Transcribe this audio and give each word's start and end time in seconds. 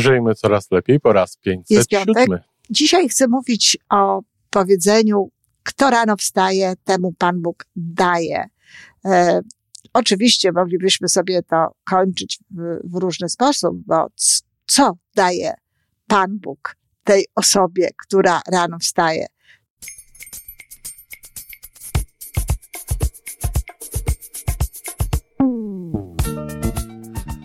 Żyjmy 0.00 0.34
coraz 0.34 0.70
lepiej 0.70 1.00
po 1.00 1.12
raz 1.12 1.38
Jest 1.70 1.88
piątek. 1.88 2.14
507. 2.14 2.38
Dzisiaj 2.70 3.08
chcę 3.08 3.28
mówić 3.28 3.78
o 3.90 4.22
powiedzeniu, 4.50 5.30
kto 5.62 5.90
rano 5.90 6.16
wstaje, 6.16 6.74
temu 6.84 7.12
Pan 7.18 7.42
Bóg 7.42 7.66
daje. 7.76 8.44
E, 9.04 9.40
oczywiście 9.92 10.52
moglibyśmy 10.52 11.08
sobie 11.08 11.42
to 11.42 11.74
kończyć 11.90 12.38
w, 12.50 12.78
w 12.84 12.94
różny 13.02 13.28
sposób, 13.28 13.76
bo 13.86 14.06
c- 14.16 14.40
co 14.66 14.92
daje 15.14 15.54
Pan 16.06 16.38
Bóg 16.38 16.76
tej 17.04 17.26
osobie, 17.34 17.88
która 18.06 18.40
rano 18.52 18.78
wstaje? 18.78 19.26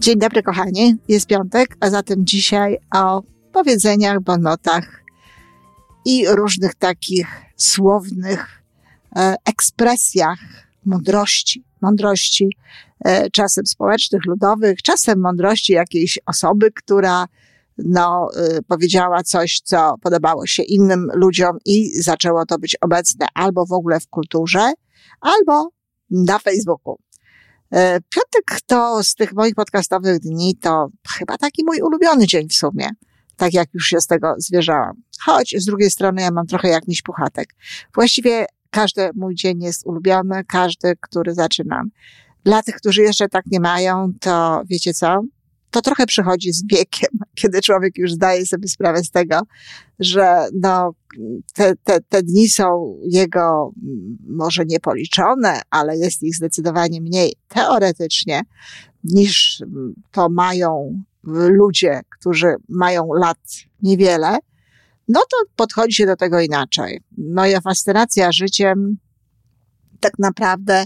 Dzień 0.00 0.18
dobry, 0.18 0.42
kochani. 0.42 0.96
Jest 1.08 1.26
piątek, 1.26 1.76
a 1.80 1.90
zatem 1.90 2.26
dzisiaj 2.26 2.78
o 2.94 3.22
powiedzeniach, 3.52 4.20
bonotach 4.20 5.04
i 6.04 6.26
różnych 6.28 6.74
takich 6.74 7.26
słownych 7.56 8.62
e, 9.16 9.36
ekspresjach 9.44 10.38
mądrości. 10.84 11.64
Mądrości 11.80 12.56
e, 13.04 13.30
czasem 13.30 13.66
społecznych, 13.66 14.24
ludowych, 14.26 14.82
czasem 14.82 15.20
mądrości 15.20 15.72
jakiejś 15.72 16.18
osoby, 16.26 16.70
która 16.72 17.26
no, 17.78 18.28
e, 18.36 18.62
powiedziała 18.62 19.22
coś, 19.22 19.60
co 19.64 19.94
podobało 20.02 20.46
się 20.46 20.62
innym 20.62 21.08
ludziom 21.14 21.58
i 21.64 22.02
zaczęło 22.02 22.46
to 22.46 22.58
być 22.58 22.76
obecne 22.80 23.26
albo 23.34 23.66
w 23.66 23.72
ogóle 23.72 24.00
w 24.00 24.08
kulturze, 24.08 24.72
albo 25.20 25.68
na 26.10 26.38
Facebooku. 26.38 26.96
E, 27.72 28.00
Piątek 28.00 28.60
to 28.66 29.04
z 29.04 29.14
tych 29.14 29.32
moich 29.32 29.54
podcastowych 29.54 30.18
dni 30.18 30.56
to 30.56 30.88
chyba 31.18 31.38
taki 31.38 31.64
mój 31.64 31.80
ulubiony 31.80 32.26
dzień 32.26 32.48
w 32.48 32.54
sumie. 32.54 32.88
Tak 33.36 33.54
jak 33.54 33.74
już 33.74 33.86
się 33.86 34.00
z 34.00 34.06
tego 34.06 34.34
zwierzałam. 34.38 35.02
Choć 35.20 35.54
z 35.58 35.64
drugiej 35.64 35.90
strony 35.90 36.22
ja 36.22 36.30
mam 36.30 36.46
trochę 36.46 36.68
jak 36.68 36.88
miś 36.88 37.02
puchatek. 37.02 37.54
Właściwie 37.94 38.46
każdy 38.70 39.10
mój 39.14 39.34
dzień 39.34 39.62
jest 39.62 39.86
ulubiony, 39.86 40.44
każdy, 40.44 40.96
który 41.00 41.34
zaczynam. 41.34 41.90
Dla 42.44 42.62
tych, 42.62 42.74
którzy 42.74 43.02
jeszcze 43.02 43.28
tak 43.28 43.46
nie 43.46 43.60
mają, 43.60 44.12
to 44.20 44.62
wiecie 44.66 44.94
co? 44.94 45.22
To 45.74 45.82
trochę 45.82 46.06
przychodzi 46.06 46.52
z 46.52 46.66
wiekiem, 46.66 47.08
kiedy 47.40 47.60
człowiek 47.60 47.98
już 47.98 48.12
zdaje 48.12 48.46
sobie 48.46 48.68
sprawę 48.68 49.04
z 49.04 49.10
tego, 49.10 49.40
że 49.98 50.46
no, 50.60 50.92
te, 51.54 51.74
te, 51.84 52.00
te 52.00 52.22
dni 52.22 52.48
są 52.48 52.96
jego 53.02 53.72
mm, 53.82 54.18
może 54.28 54.64
niepoliczone, 54.64 55.60
ale 55.70 55.96
jest 55.98 56.22
ich 56.22 56.36
zdecydowanie 56.36 57.00
mniej 57.00 57.34
teoretycznie 57.48 58.42
niż 59.04 59.62
mm, 59.62 59.94
to 60.10 60.28
mają 60.28 61.02
ludzie, 61.48 62.00
którzy 62.18 62.54
mają 62.68 63.08
lat 63.12 63.38
niewiele, 63.82 64.38
no 65.08 65.20
to 65.20 65.36
podchodzi 65.56 65.94
się 65.94 66.06
do 66.06 66.16
tego 66.16 66.40
inaczej. 66.40 67.00
Moja 67.18 67.60
fascynacja 67.60 68.32
życiem 68.32 68.96
tak 70.00 70.12
naprawdę 70.18 70.84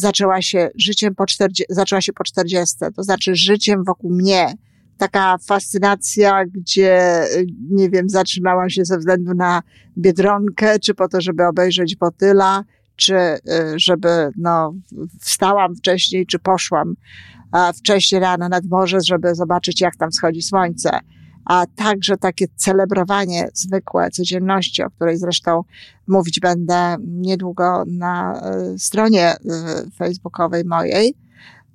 zaczęła 0.00 0.42
się 0.42 0.70
życiem 0.74 1.14
po 1.14 1.26
40, 1.26 1.74
zaczęła 1.74 2.00
się 2.00 2.12
po 2.12 2.24
40, 2.24 2.76
to 2.96 3.02
znaczy 3.02 3.34
życiem 3.34 3.84
wokół 3.84 4.10
mnie. 4.10 4.54
Taka 4.98 5.38
fascynacja, 5.38 6.44
gdzie, 6.46 7.24
y, 7.36 7.46
nie 7.70 7.90
wiem, 7.90 8.08
zatrzymałam 8.08 8.70
się 8.70 8.84
ze 8.84 8.98
względu 8.98 9.34
na 9.34 9.62
Biedronkę, 9.98 10.78
czy 10.78 10.94
po 10.94 11.08
to, 11.08 11.20
żeby 11.20 11.46
obejrzeć 11.46 11.96
Botyla, 11.96 12.64
czy 12.96 13.14
y, 13.14 13.38
żeby, 13.76 14.30
no, 14.36 14.74
wstałam 15.20 15.76
wcześniej, 15.76 16.26
czy 16.26 16.38
poszłam 16.38 16.94
wcześniej 17.76 18.20
rano 18.20 18.48
nad 18.48 18.64
morze, 18.64 18.98
żeby 19.06 19.34
zobaczyć, 19.34 19.80
jak 19.80 19.96
tam 19.96 20.10
wschodzi 20.10 20.42
słońce. 20.42 21.00
A 21.48 21.66
także 21.76 22.16
takie 22.16 22.46
celebrowanie 22.56 23.48
zwykłe 23.54 24.10
codzienności, 24.10 24.82
o 24.82 24.90
której 24.90 25.16
zresztą 25.16 25.64
mówić 26.06 26.40
będę 26.40 26.96
niedługo 27.06 27.84
na 27.86 28.42
y, 28.74 28.78
stronie 28.78 29.36
y, 29.36 29.90
facebookowej 29.90 30.64
mojej. 30.64 31.14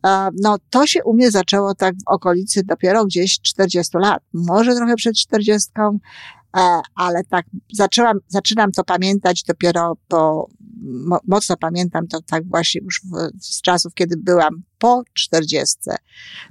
E, 0.05 0.29
No, 0.41 0.57
to 0.69 0.87
się 0.87 1.03
u 1.03 1.13
mnie 1.13 1.31
zaczęło 1.31 1.75
tak 1.75 1.95
w 1.95 2.07
okolicy 2.07 2.63
dopiero 2.63 3.05
gdzieś 3.05 3.41
40 3.41 3.97
lat. 3.97 4.23
Może 4.33 4.75
trochę 4.75 4.95
przed 4.95 5.15
40, 5.15 5.71
e, 6.57 6.81
ale 6.95 7.23
tak 7.23 7.45
zaczęłam, 7.73 8.17
zaczynam 8.27 8.71
to 8.71 8.83
pamiętać 8.83 9.43
dopiero 9.43 9.97
po, 10.07 10.47
mo, 10.81 11.19
mocno 11.27 11.57
pamiętam 11.57 12.07
to 12.07 12.21
tak 12.21 12.49
właśnie 12.49 12.81
już 12.83 13.01
w, 13.01 13.43
z 13.45 13.61
czasów, 13.61 13.93
kiedy 13.93 14.17
byłam 14.17 14.63
po 14.77 15.03
40. 15.13 15.77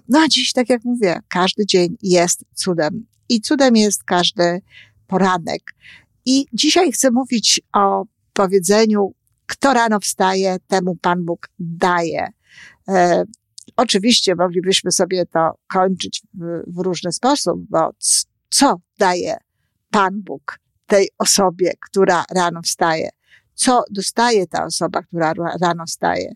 No 0.08 0.18
a 0.18 0.28
dziś, 0.28 0.52
tak 0.52 0.68
jak 0.68 0.84
mówię, 0.84 1.20
każdy 1.28 1.66
dzień 1.66 1.96
jest 2.02 2.44
cudem. 2.54 3.11
I 3.28 3.40
cudem 3.40 3.76
jest 3.76 4.04
każdy 4.04 4.60
poranek. 5.06 5.62
I 6.26 6.46
dzisiaj 6.52 6.92
chcę 6.92 7.10
mówić 7.10 7.60
o 7.72 8.04
powiedzeniu, 8.32 9.14
kto 9.46 9.74
rano 9.74 10.00
wstaje, 10.00 10.56
temu 10.66 10.96
Pan 10.96 11.24
Bóg 11.24 11.48
daje. 11.58 12.26
E, 12.88 13.24
oczywiście 13.76 14.34
moglibyśmy 14.34 14.92
sobie 14.92 15.26
to 15.26 15.54
kończyć 15.72 16.22
w, 16.34 16.62
w 16.66 16.78
różny 16.78 17.12
sposób, 17.12 17.60
bo 17.70 17.92
c- 17.98 18.24
co 18.50 18.76
daje 18.98 19.36
Pan 19.90 20.22
Bóg 20.22 20.58
tej 20.86 21.08
osobie, 21.18 21.72
która 21.90 22.24
rano 22.34 22.62
wstaje? 22.62 23.08
Co 23.54 23.84
dostaje 23.90 24.46
ta 24.46 24.64
osoba, 24.64 25.02
która 25.02 25.32
ra- 25.34 25.56
rano 25.60 25.84
wstaje? 25.86 26.34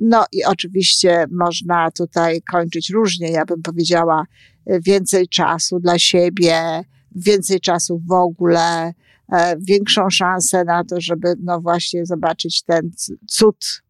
No 0.00 0.24
i 0.32 0.44
oczywiście 0.44 1.26
można 1.30 1.90
tutaj 1.90 2.42
kończyć 2.42 2.90
różnie. 2.90 3.30
Ja 3.30 3.44
bym 3.44 3.62
powiedziała 3.62 4.24
więcej 4.66 5.28
czasu 5.28 5.80
dla 5.80 5.98
siebie, 5.98 6.84
więcej 7.16 7.60
czasu 7.60 8.02
w 8.06 8.12
ogóle, 8.12 8.94
e, 9.32 9.56
większą 9.60 10.10
szansę 10.10 10.64
na 10.64 10.84
to, 10.84 11.00
żeby 11.00 11.34
no 11.42 11.60
właśnie 11.60 12.06
zobaczyć 12.06 12.62
ten 12.62 12.90
cud, 13.28 13.82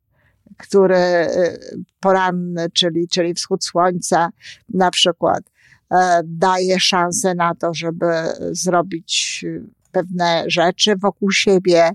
który 0.57 0.97
e, 0.97 1.59
poranny, 2.01 2.71
czyli, 2.71 3.09
czyli 3.09 3.35
wschód 3.35 3.65
słońca 3.65 4.29
na 4.69 4.91
przykład, 4.91 5.43
e, 5.91 6.21
daje 6.25 6.81
szansę 6.81 7.35
na 7.35 7.55
to, 7.55 7.75
żeby 7.75 8.07
zrobić 8.51 9.45
pewne 9.93 10.45
rzeczy 10.47 10.97
wokół 10.97 11.33
siebie. 11.33 11.91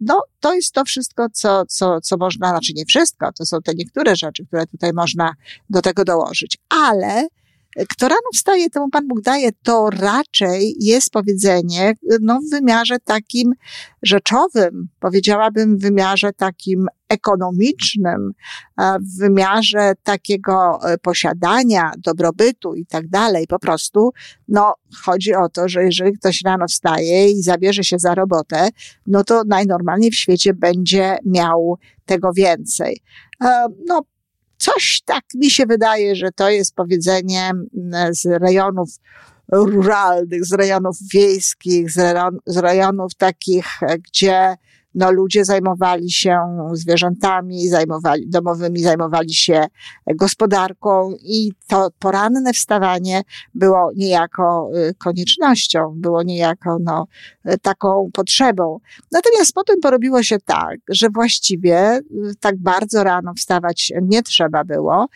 No, 0.00 0.22
to 0.40 0.54
jest 0.54 0.72
to 0.72 0.84
wszystko, 0.84 1.26
co, 1.32 1.66
co, 1.66 2.00
co 2.00 2.16
można, 2.16 2.48
znaczy 2.48 2.72
nie 2.76 2.84
wszystko, 2.84 3.32
to 3.32 3.46
są 3.46 3.62
te 3.62 3.74
niektóre 3.74 4.16
rzeczy, 4.16 4.46
które 4.46 4.66
tutaj 4.66 4.92
można 4.92 5.32
do 5.70 5.82
tego 5.82 6.04
dołożyć, 6.04 6.58
ale 6.68 7.28
kto 7.88 8.08
rano 8.08 8.30
wstaje, 8.34 8.70
temu 8.70 8.88
Pan 8.88 9.08
Bóg 9.08 9.20
daje, 9.20 9.50
to 9.62 9.90
raczej 9.90 10.74
jest 10.80 11.10
powiedzenie, 11.10 11.94
no 12.20 12.40
w 12.40 12.50
wymiarze 12.50 12.96
takim 13.04 13.52
rzeczowym, 14.02 14.88
powiedziałabym 15.00 15.78
w 15.78 15.82
wymiarze 15.82 16.32
takim 16.32 16.86
ekonomicznym, 17.08 18.32
e, 18.80 18.98
w 18.98 19.18
wymiarze 19.18 19.92
takiego 20.02 20.78
e, 20.82 20.98
posiadania, 20.98 21.92
dobrobytu 21.98 22.74
i 22.74 22.86
tak 22.86 23.08
dalej. 23.08 23.46
Po 23.46 23.58
prostu, 23.58 24.10
no, 24.48 24.74
chodzi 25.04 25.34
o 25.34 25.48
to, 25.48 25.68
że 25.68 25.84
jeżeli 25.84 26.12
ktoś 26.12 26.42
rano 26.44 26.66
wstaje 26.68 27.30
i 27.30 27.42
zabierze 27.42 27.84
się 27.84 27.98
za 27.98 28.14
robotę, 28.14 28.68
no 29.06 29.24
to 29.24 29.42
najnormalniej 29.46 30.10
w 30.10 30.16
świecie 30.16 30.54
będzie 30.54 31.18
miał 31.24 31.78
tego 32.04 32.32
więcej. 32.32 33.00
E, 33.44 33.66
No, 33.86 34.02
coś 34.58 35.02
tak 35.04 35.24
mi 35.34 35.50
się 35.50 35.66
wydaje, 35.66 36.16
że 36.16 36.32
to 36.32 36.50
jest 36.50 36.74
powiedzenie 36.74 37.50
mm, 37.50 38.14
z 38.14 38.26
rejonów 38.26 38.88
ruralnych, 39.52 40.44
z 40.44 40.52
rejonów 40.52 40.96
wiejskich, 41.12 41.90
z, 41.90 41.96
rejon, 41.96 42.38
z 42.46 42.56
rejonów 42.56 43.14
takich, 43.14 43.82
e, 43.82 43.98
gdzie 43.98 44.56
no, 44.98 45.12
ludzie 45.12 45.44
zajmowali 45.44 46.10
się 46.10 46.38
zwierzętami, 46.72 47.68
zajmowali, 47.68 48.28
domowymi, 48.28 48.82
zajmowali 48.82 49.34
się 49.34 49.66
gospodarką 50.14 51.14
i 51.22 51.52
to 51.68 51.88
poranne 51.98 52.52
wstawanie 52.52 53.22
było 53.54 53.90
niejako 53.96 54.70
y, 54.76 54.94
koniecznością, 54.94 55.94
było 55.96 56.22
niejako 56.22 56.78
no, 56.80 57.06
y, 57.48 57.58
taką 57.58 58.10
potrzebą. 58.12 58.78
Natomiast 59.12 59.52
potem 59.52 59.80
porobiło 59.80 60.22
się 60.22 60.38
tak, 60.44 60.76
że 60.88 61.08
właściwie 61.10 61.98
y, 61.98 62.02
tak 62.40 62.56
bardzo 62.56 63.04
rano 63.04 63.34
wstawać 63.34 63.92
nie 64.02 64.22
trzeba 64.22 64.64
było 64.64 65.06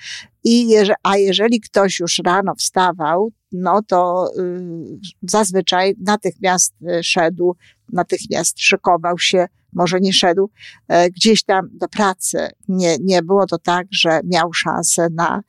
I 0.44 0.68
jeże, 0.68 0.94
a 1.02 1.16
jeżeli 1.16 1.60
ktoś 1.60 2.00
już 2.00 2.20
rano 2.24 2.54
wstawał, 2.54 3.32
no 3.52 3.82
to 3.82 4.30
y, 4.38 5.00
zazwyczaj 5.22 5.94
natychmiast 6.00 6.74
szedł, 7.02 7.56
natychmiast 7.92 8.60
szykował 8.60 9.18
się, 9.18 9.46
może 9.72 10.00
nie 10.00 10.12
szedł 10.12 10.50
e, 10.88 11.10
gdzieś 11.10 11.42
tam 11.42 11.68
do 11.72 11.88
pracy. 11.88 12.48
Nie, 12.68 12.96
nie 12.98 13.22
było 13.22 13.46
to 13.46 13.58
tak, 13.58 13.86
że 13.90 14.20
miał 14.24 14.52
szansę 14.52 15.08
na, 15.10 15.42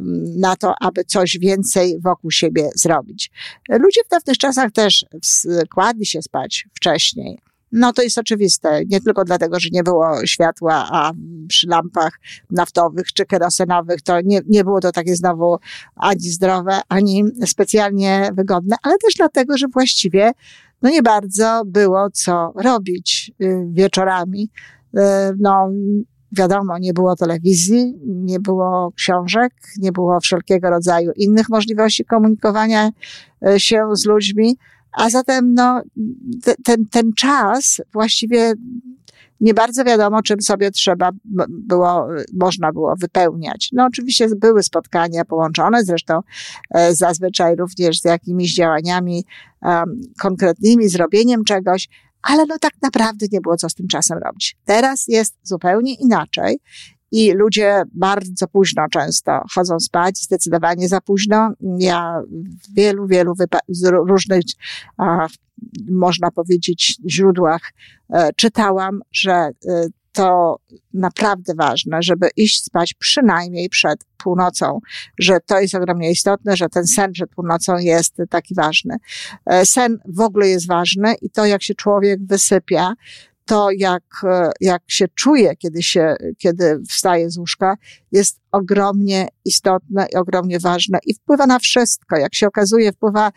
mm, 0.00 0.40
na 0.40 0.56
to, 0.56 0.74
aby 0.80 1.04
coś 1.04 1.38
więcej 1.40 2.00
wokół 2.00 2.30
siebie 2.30 2.70
zrobić. 2.74 3.30
Ludzie 3.68 4.00
w 4.06 4.08
dawnych 4.08 4.38
czasach 4.38 4.72
też 4.72 5.04
kładli 5.74 6.06
się 6.06 6.22
spać 6.22 6.68
wcześniej. 6.74 7.45
No 7.72 7.92
to 7.92 8.02
jest 8.02 8.18
oczywiste. 8.18 8.80
Nie 8.86 9.00
tylko 9.00 9.24
dlatego, 9.24 9.60
że 9.60 9.68
nie 9.72 9.82
było 9.82 10.26
światła, 10.26 10.88
a 10.90 11.12
przy 11.48 11.68
lampach 11.68 12.20
naftowych 12.50 13.12
czy 13.12 13.26
kerosenowych 13.26 14.02
to 14.02 14.20
nie, 14.20 14.40
nie 14.48 14.64
było 14.64 14.80
to 14.80 14.92
takie 14.92 15.16
znowu 15.16 15.58
ani 15.96 16.20
zdrowe, 16.20 16.80
ani 16.88 17.24
specjalnie 17.46 18.30
wygodne, 18.32 18.76
ale 18.82 18.98
też 18.98 19.14
dlatego, 19.14 19.58
że 19.58 19.66
właściwie 19.68 20.32
no 20.82 20.90
nie 20.90 21.02
bardzo 21.02 21.62
było 21.66 22.10
co 22.12 22.52
robić 22.56 23.32
y, 23.42 23.66
wieczorami. 23.72 24.50
Y, 24.94 25.00
no, 25.38 25.68
wiadomo, 26.32 26.78
nie 26.78 26.92
było 26.92 27.16
telewizji, 27.16 27.94
nie 28.06 28.40
było 28.40 28.92
książek, 28.96 29.52
nie 29.78 29.92
było 29.92 30.20
wszelkiego 30.20 30.70
rodzaju 30.70 31.12
innych 31.16 31.48
możliwości 31.48 32.04
komunikowania 32.04 32.90
y, 33.48 33.60
się 33.60 33.88
z 33.92 34.06
ludźmi. 34.06 34.56
A 34.96 35.10
zatem, 35.10 35.54
no, 35.54 35.82
ten, 36.64 36.86
ten 36.90 37.12
czas 37.12 37.80
właściwie 37.92 38.54
nie 39.40 39.54
bardzo 39.54 39.84
wiadomo, 39.84 40.22
czym 40.22 40.42
sobie 40.42 40.70
trzeba 40.70 41.10
było, 41.48 42.08
można 42.32 42.72
było 42.72 42.94
wypełniać. 42.96 43.68
No 43.72 43.84
oczywiście 43.84 44.28
były 44.36 44.62
spotkania 44.62 45.24
połączone, 45.24 45.84
zresztą 45.84 46.20
e, 46.74 46.94
zazwyczaj 46.94 47.56
również 47.56 48.00
z 48.00 48.04
jakimiś 48.04 48.54
działaniami 48.54 49.24
um, 49.62 50.00
konkretnymi, 50.20 50.88
zrobieniem 50.88 51.44
czegoś, 51.44 51.88
ale 52.22 52.46
no 52.46 52.58
tak 52.60 52.72
naprawdę 52.82 53.26
nie 53.32 53.40
było 53.40 53.56
co 53.56 53.68
z 53.68 53.74
tym 53.74 53.88
czasem 53.88 54.18
robić. 54.18 54.56
Teraz 54.64 55.08
jest 55.08 55.34
zupełnie 55.42 55.94
inaczej 55.94 56.58
i 57.12 57.32
ludzie 57.32 57.82
bardzo 57.92 58.48
późno 58.48 58.86
często 58.90 59.40
chodzą 59.54 59.80
spać, 59.80 60.18
zdecydowanie 60.18 60.88
za 60.88 61.00
późno. 61.00 61.52
Ja 61.78 62.20
w 62.64 62.74
wielu, 62.74 63.06
wielu 63.06 63.34
z 63.68 63.84
różnych, 63.84 64.42
a, 64.96 65.26
można 65.90 66.30
powiedzieć, 66.30 66.96
źródłach 67.08 67.72
e, 68.10 68.30
czytałam, 68.36 69.00
że 69.12 69.32
e, 69.32 69.50
to 70.12 70.56
naprawdę 70.94 71.54
ważne, 71.54 72.02
żeby 72.02 72.28
iść 72.36 72.64
spać 72.64 72.94
przynajmniej 72.94 73.68
przed 73.68 74.04
północą, 74.18 74.80
że 75.18 75.38
to 75.46 75.60
jest 75.60 75.74
ogromnie 75.74 76.10
istotne, 76.10 76.56
że 76.56 76.68
ten 76.68 76.86
sen 76.86 77.12
przed 77.12 77.30
północą 77.30 77.78
jest 77.78 78.16
taki 78.30 78.54
ważny. 78.54 78.96
E, 79.46 79.66
sen 79.66 79.98
w 80.06 80.20
ogóle 80.20 80.48
jest 80.48 80.66
ważny 80.66 81.14
i 81.22 81.30
to, 81.30 81.46
jak 81.46 81.62
się 81.62 81.74
człowiek 81.74 82.26
wysypia, 82.26 82.94
to, 83.46 83.68
jak, 83.76 84.04
jak 84.60 84.82
się 84.86 85.08
czuje, 85.08 85.56
kiedy 85.56 85.82
się, 85.82 86.16
kiedy 86.38 86.82
wstaje 86.88 87.30
z 87.30 87.38
łóżka, 87.38 87.76
jest 88.12 88.40
ogromnie 88.52 89.28
istotne 89.44 90.06
i 90.12 90.16
ogromnie 90.16 90.58
ważne 90.60 90.98
i 91.06 91.14
wpływa 91.14 91.46
na 91.46 91.58
wszystko. 91.58 92.16
Jak 92.16 92.34
się 92.34 92.46
okazuje, 92.46 92.92
wpływa 92.92 93.32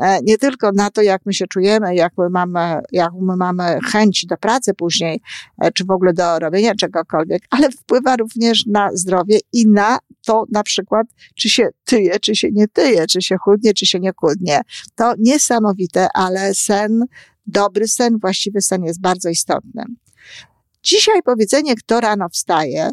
e, 0.00 0.18
nie 0.22 0.38
tylko 0.38 0.72
na 0.72 0.90
to, 0.90 1.02
jak 1.02 1.26
my 1.26 1.34
się 1.34 1.46
czujemy, 1.46 1.94
jak 1.94 2.12
my 2.18 2.30
mamy, 2.30 2.80
jak 2.92 3.10
my 3.20 3.36
mamy 3.36 3.78
chęć 3.92 4.26
do 4.26 4.36
pracy 4.36 4.74
później, 4.74 5.20
e, 5.62 5.72
czy 5.72 5.84
w 5.84 5.90
ogóle 5.90 6.12
do 6.12 6.38
robienia 6.38 6.74
czegokolwiek, 6.74 7.42
ale 7.50 7.70
wpływa 7.70 8.16
również 8.16 8.66
na 8.66 8.90
zdrowie 8.92 9.38
i 9.52 9.68
na 9.68 9.98
to 10.26 10.44
na 10.52 10.62
przykład, 10.62 11.06
czy 11.34 11.48
się 11.48 11.68
tyje, 11.84 12.20
czy 12.20 12.36
się 12.36 12.48
nie 12.52 12.68
tyje, 12.68 13.06
czy 13.06 13.22
się 13.22 13.36
chudnie, 13.36 13.74
czy 13.74 13.86
się 13.86 14.00
nie 14.00 14.12
chudnie. 14.16 14.60
To 14.94 15.14
niesamowite, 15.18 16.08
ale 16.14 16.54
sen 16.54 17.04
dobry 17.46 17.88
sen, 17.88 18.18
właściwy 18.18 18.60
sen 18.60 18.84
jest 18.84 19.00
bardzo 19.00 19.28
istotny. 19.28 19.84
Dzisiaj 20.82 21.22
powiedzenie, 21.22 21.74
kto 21.76 22.00
rano 22.00 22.28
wstaje, 22.28 22.90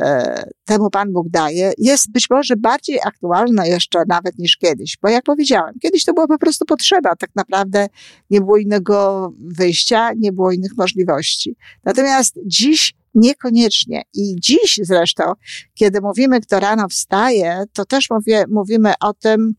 e, 0.00 0.44
temu 0.64 0.90
Pan 0.90 1.12
Bóg 1.12 1.28
daje, 1.28 1.72
jest 1.78 2.12
być 2.12 2.30
może 2.30 2.56
bardziej 2.56 2.98
aktualne 3.06 3.68
jeszcze 3.68 4.02
nawet 4.08 4.38
niż 4.38 4.56
kiedyś, 4.56 4.98
bo 5.02 5.08
jak 5.08 5.24
powiedziałem, 5.24 5.74
kiedyś 5.82 6.04
to 6.04 6.14
była 6.14 6.26
po 6.26 6.38
prostu 6.38 6.64
potrzeba, 6.64 7.16
tak 7.16 7.30
naprawdę 7.36 7.86
nie 8.30 8.40
było 8.40 8.56
innego 8.56 9.32
wyjścia, 9.38 10.10
nie 10.18 10.32
było 10.32 10.52
innych 10.52 10.76
możliwości. 10.76 11.56
Natomiast 11.84 12.38
dziś 12.46 12.94
niekoniecznie. 13.14 14.02
I 14.14 14.36
dziś 14.40 14.80
zresztą, 14.82 15.32
kiedy 15.74 16.00
mówimy, 16.00 16.40
kto 16.40 16.60
rano 16.60 16.88
wstaje, 16.88 17.64
to 17.72 17.84
też 17.84 18.10
mówię, 18.10 18.44
mówimy 18.48 18.92
o 19.00 19.14
tym, 19.14 19.54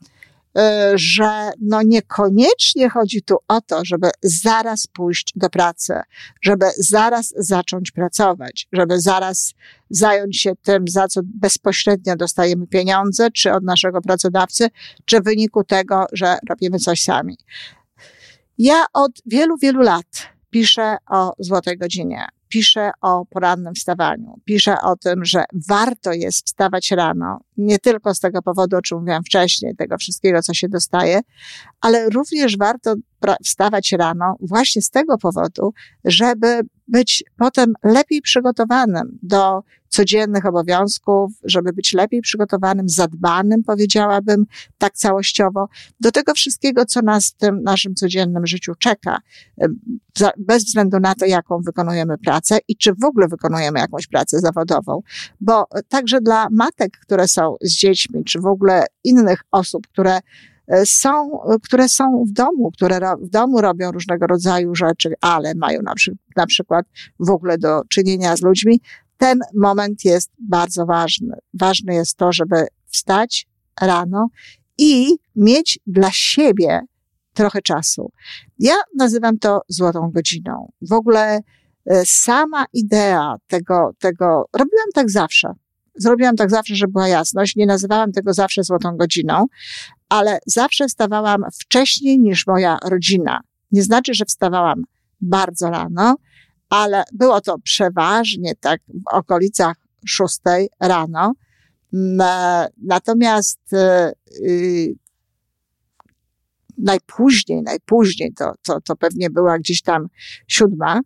że 0.96 1.52
no 1.62 1.82
niekoniecznie 1.82 2.90
chodzi 2.90 3.22
tu 3.22 3.38
o 3.48 3.62
to, 3.62 3.86
żeby 3.86 4.10
zaraz 4.22 4.88
pójść 4.88 5.34
do 5.36 5.50
pracy, 5.50 5.94
żeby 6.42 6.66
zaraz 6.78 7.34
zacząć 7.38 7.92
pracować, 7.92 8.68
żeby 8.74 9.00
zaraz 9.00 9.54
zająć 9.90 10.42
się 10.42 10.52
tym, 10.64 10.88
za 10.88 11.08
co 11.08 11.22
bezpośrednio 11.24 12.16
dostajemy 12.16 12.68
pieniądze, 12.68 13.32
czy 13.32 13.54
od 13.54 13.64
naszego 13.64 14.02
pracodawcy, 14.02 14.68
czy 15.06 15.20
w 15.20 15.24
wyniku 15.24 15.64
tego, 15.64 16.06
że 16.14 16.38
robimy 16.50 16.80
coś 16.80 17.04
sami. 17.04 17.38
Ja 18.58 18.86
od 18.94 19.12
wielu, 19.26 19.58
wielu 19.58 19.82
lat 19.82 20.30
piszę 20.50 20.98
o 21.10 21.34
złotej 21.40 21.78
godzinie 21.78 22.28
pisze 22.50 22.92
o 23.02 23.26
porannym 23.26 23.74
wstawaniu. 23.74 24.40
Pisze 24.46 24.76
o 24.82 24.96
tym, 24.96 25.26
że 25.26 25.44
warto 25.70 26.14
jest 26.14 26.46
wstawać 26.46 26.92
rano, 26.92 27.40
nie 27.58 27.80
tylko 27.80 28.16
z 28.16 28.20
tego 28.20 28.42
powodu, 28.42 28.78
o 28.78 28.82
czym 28.82 28.98
mówiłam 28.98 29.24
wcześniej, 29.24 29.76
tego 29.76 29.98
wszystkiego, 29.98 30.42
co 30.42 30.54
się 30.54 30.70
dostaje, 30.70 31.20
ale 31.82 32.10
również 32.10 32.58
warto 32.58 32.96
wstawać 33.44 33.92
rano 33.92 34.36
właśnie 34.40 34.82
z 34.82 34.90
tego 34.90 35.18
powodu, 35.18 35.74
żeby 36.06 36.62
być 36.88 37.24
potem 37.38 37.74
lepiej 37.84 38.22
przygotowanym 38.22 39.20
do 39.24 39.64
codziennych 39.90 40.46
obowiązków, 40.46 41.32
żeby 41.44 41.74
być 41.74 41.94
lepiej 41.94 42.22
przygotowanym, 42.22 42.90
zadbanym, 42.90 43.64
powiedziałabym, 43.64 44.46
tak 44.78 44.94
całościowo, 44.94 45.68
do 46.00 46.12
tego 46.12 46.34
wszystkiego, 46.34 46.86
co 46.86 47.02
nas 47.02 47.28
w 47.28 47.34
tym 47.34 47.64
naszym 47.64 47.96
codziennym 47.96 48.48
życiu 48.48 48.74
czeka, 48.80 49.18
bez 50.38 50.66
względu 50.66 51.00
na 51.00 51.16
to, 51.16 51.26
jaką 51.26 51.62
wykonujemy 51.62 52.18
pracę 52.18 52.58
i 52.68 52.78
czy 52.78 52.94
w 52.94 53.04
ogóle 53.04 53.28
wykonujemy 53.28 53.80
jakąś 53.80 54.08
pracę 54.08 54.40
zawodową. 54.40 55.02
Bo 55.42 55.66
także 55.90 56.22
dla 56.22 56.48
matek, 56.52 56.98
które 57.02 57.28
są 57.28 57.56
z 57.62 57.72
dziećmi, 57.72 58.24
czy 58.24 58.40
w 58.40 58.46
ogóle 58.46 58.86
innych 59.04 59.42
osób, 59.52 59.88
które 59.88 60.20
są, 60.86 61.40
które 61.64 61.90
są 61.90 62.24
w 62.28 62.32
domu, 62.32 62.72
które 62.72 63.00
w 63.22 63.30
domu 63.30 63.62
robią 63.62 63.92
różnego 63.92 64.28
rodzaju 64.28 64.76
rzeczy, 64.76 65.14
ale 65.22 65.56
mają 65.56 65.82
na, 65.82 65.96
przy, 65.96 66.18
na 66.36 66.46
przykład 66.46 66.86
w 67.20 67.30
ogóle 67.30 67.58
do 67.58 67.82
czynienia 67.90 68.38
z 68.38 68.42
ludźmi, 68.42 68.82
ten 69.18 69.40
moment 69.54 70.06
jest 70.06 70.32
bardzo 70.40 70.86
ważny. 70.86 71.38
Ważne 71.54 71.96
jest 71.96 72.18
to, 72.18 72.32
żeby 72.32 72.68
wstać 72.86 73.48
rano 73.82 74.28
i 74.78 75.16
mieć 75.36 75.80
dla 75.88 76.10
siebie 76.12 76.82
trochę 77.34 77.62
czasu. 77.62 78.12
Ja 78.60 78.76
nazywam 78.98 79.40
to 79.40 79.62
złotą 79.68 80.12
godziną. 80.12 80.72
W 80.82 80.94
ogóle 80.94 81.40
e, 81.86 82.04
sama 82.06 82.66
idea 82.74 83.36
tego, 83.48 83.92
tego, 84.00 84.46
robiłam 84.54 84.88
tak 84.94 85.10
zawsze. 85.10 85.54
Zrobiłam 85.98 86.36
tak 86.36 86.50
zawsze, 86.50 86.76
żeby 86.76 86.92
była 86.94 87.08
jasność. 87.08 87.56
Nie 87.56 87.66
nazywałam 87.66 88.12
tego 88.12 88.34
zawsze 88.34 88.64
złotą 88.64 88.98
godziną, 88.98 89.46
ale 90.10 90.40
zawsze 90.46 90.88
wstawałam 90.88 91.46
wcześniej 91.62 92.20
niż 92.20 92.48
moja 92.48 92.78
rodzina. 92.84 93.40
Nie 93.72 93.84
znaczy, 93.84 94.14
że 94.14 94.26
wstawałam 94.26 94.84
bardzo 95.22 95.70
rano, 95.70 96.16
ale 96.70 97.04
było 97.14 97.42
to 97.42 97.56
przeważnie 97.64 98.56
tak 98.56 98.82
w 98.88 99.14
okolicach 99.14 99.76
szóstej 100.06 100.70
rano. 100.80 101.34
Natomiast 102.78 103.60
yy, 104.42 104.96
najpóźniej, 106.78 107.62
najpóźniej, 107.62 108.34
to, 108.34 108.54
to, 108.64 108.82
to 108.82 108.96
pewnie 108.96 109.30
była 109.30 109.60
gdzieś 109.60 109.82
tam 109.82 110.08
siódma, 110.48 110.96
e, 110.98 111.02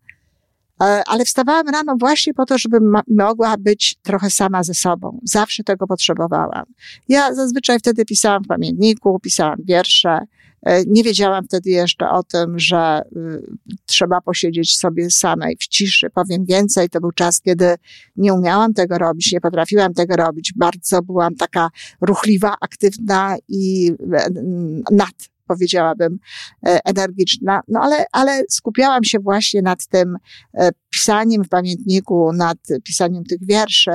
ale 0.79 1.25
wstawałam 1.25 1.67
rano 1.67 1.95
właśnie 1.99 2.33
po 2.33 2.45
to, 2.45 2.57
żeby 2.57 2.77
mogła 3.07 3.57
być 3.57 3.95
trochę 4.01 4.29
sama 4.29 4.63
ze 4.63 4.73
sobą. 4.73 5.19
Zawsze 5.23 5.63
tego 5.63 5.87
potrzebowałam. 5.87 6.65
Ja 7.09 7.33
zazwyczaj 7.33 7.79
wtedy 7.79 8.05
pisałam 8.05 8.43
w 8.43 8.47
pamiętniku, 8.47 9.19
pisałam 9.19 9.57
wiersze, 9.63 10.19
E, 10.63 10.85
nie 10.85 11.03
wiedziałam 11.03 11.45
wtedy 11.45 11.69
jeszcze 11.69 12.09
o 12.09 12.23
tym, 12.23 12.59
że 12.59 13.01
y, 13.01 13.41
trzeba 13.85 14.21
posiedzieć 14.21 14.77
sobie 14.77 15.11
samej 15.11 15.57
w 15.59 15.67
ciszy. 15.67 16.09
Powiem 16.09 16.45
więcej, 16.45 16.89
to 16.89 17.01
był 17.01 17.11
czas, 17.11 17.41
kiedy 17.41 17.75
nie 18.15 18.33
umiałam 18.33 18.73
tego 18.73 18.97
robić, 18.97 19.31
nie 19.31 19.41
potrafiłam 19.41 19.93
tego 19.93 20.15
robić. 20.15 20.53
Bardzo 20.55 21.01
byłam 21.01 21.35
taka 21.35 21.69
ruchliwa, 22.01 22.55
aktywna 22.61 23.35
i 23.47 23.91
e, 24.13 24.29
nad 24.91 25.13
powiedziałabym, 25.49 26.19
e, 26.65 26.79
energiczna, 26.85 27.61
no 27.67 27.79
ale, 27.79 28.05
ale 28.11 28.43
skupiałam 28.49 29.03
się 29.03 29.19
właśnie 29.19 29.61
nad 29.61 29.87
tym 29.87 30.17
pisaniem 30.89 31.43
w 31.43 31.49
pamiętniku, 31.49 32.33
nad 32.33 32.57
pisaniem 32.83 33.23
tych 33.23 33.39
wierszy, 33.41 33.91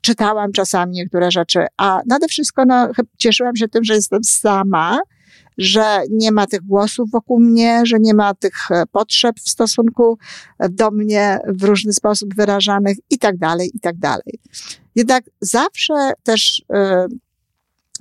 czytałam 0.00 0.52
czasami 0.52 0.92
niektóre 0.92 1.30
rzeczy, 1.30 1.66
a 1.76 2.00
nade 2.06 2.28
wszystko 2.28 2.64
no, 2.64 2.88
cieszyłam 3.18 3.56
się 3.56 3.68
tym, 3.68 3.84
że 3.84 3.94
jestem 3.94 4.24
sama, 4.24 5.00
że 5.58 6.02
nie 6.10 6.32
ma 6.32 6.46
tych 6.46 6.60
głosów 6.60 7.10
wokół 7.10 7.40
mnie, 7.40 7.82
że 7.86 7.96
nie 8.00 8.14
ma 8.14 8.34
tych 8.34 8.70
e, 8.70 8.84
potrzeb 8.92 9.36
w 9.40 9.50
stosunku 9.50 10.18
do 10.70 10.90
mnie 10.90 11.38
w 11.48 11.62
różny 11.62 11.92
sposób 11.92 12.34
wyrażanych 12.34 12.96
i 13.10 13.18
tak 13.18 13.36
dalej, 13.38 13.70
i 13.74 13.80
tak 13.80 13.98
dalej. 13.98 14.38
Jednak 14.94 15.24
zawsze 15.40 16.12
też 16.22 16.62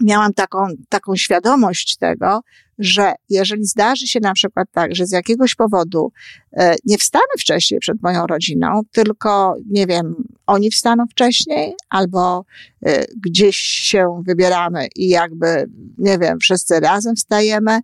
miałam 0.03 0.33
taką, 0.33 0.67
taką 0.89 1.15
świadomość 1.15 1.97
tego, 1.97 2.41
że 2.79 3.13
jeżeli 3.29 3.65
zdarzy 3.65 4.07
się 4.07 4.19
na 4.19 4.33
przykład 4.33 4.67
tak, 4.71 4.95
że 4.95 5.05
z 5.05 5.11
jakiegoś 5.11 5.55
powodu 5.55 6.11
e, 6.53 6.75
nie 6.85 6.97
wstanę 6.97 7.33
wcześniej 7.39 7.79
przed 7.79 8.01
moją 8.03 8.27
rodziną, 8.27 8.81
tylko, 8.91 9.55
nie 9.69 9.87
wiem, 9.87 10.15
oni 10.47 10.71
wstaną 10.71 11.07
wcześniej, 11.07 11.73
albo 11.89 12.45
e, 12.85 13.05
gdzieś 13.25 13.55
się 13.57 14.21
wybieramy 14.27 14.87
i 14.95 15.09
jakby, 15.09 15.65
nie 15.97 16.17
wiem, 16.17 16.39
wszyscy 16.39 16.79
razem 16.79 17.15
wstajemy, 17.15 17.79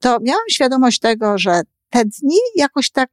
to 0.00 0.18
miałam 0.20 0.44
świadomość 0.50 0.98
tego, 0.98 1.38
że 1.38 1.60
te 1.90 2.04
dni 2.04 2.38
jakoś 2.56 2.90
tak 2.90 3.10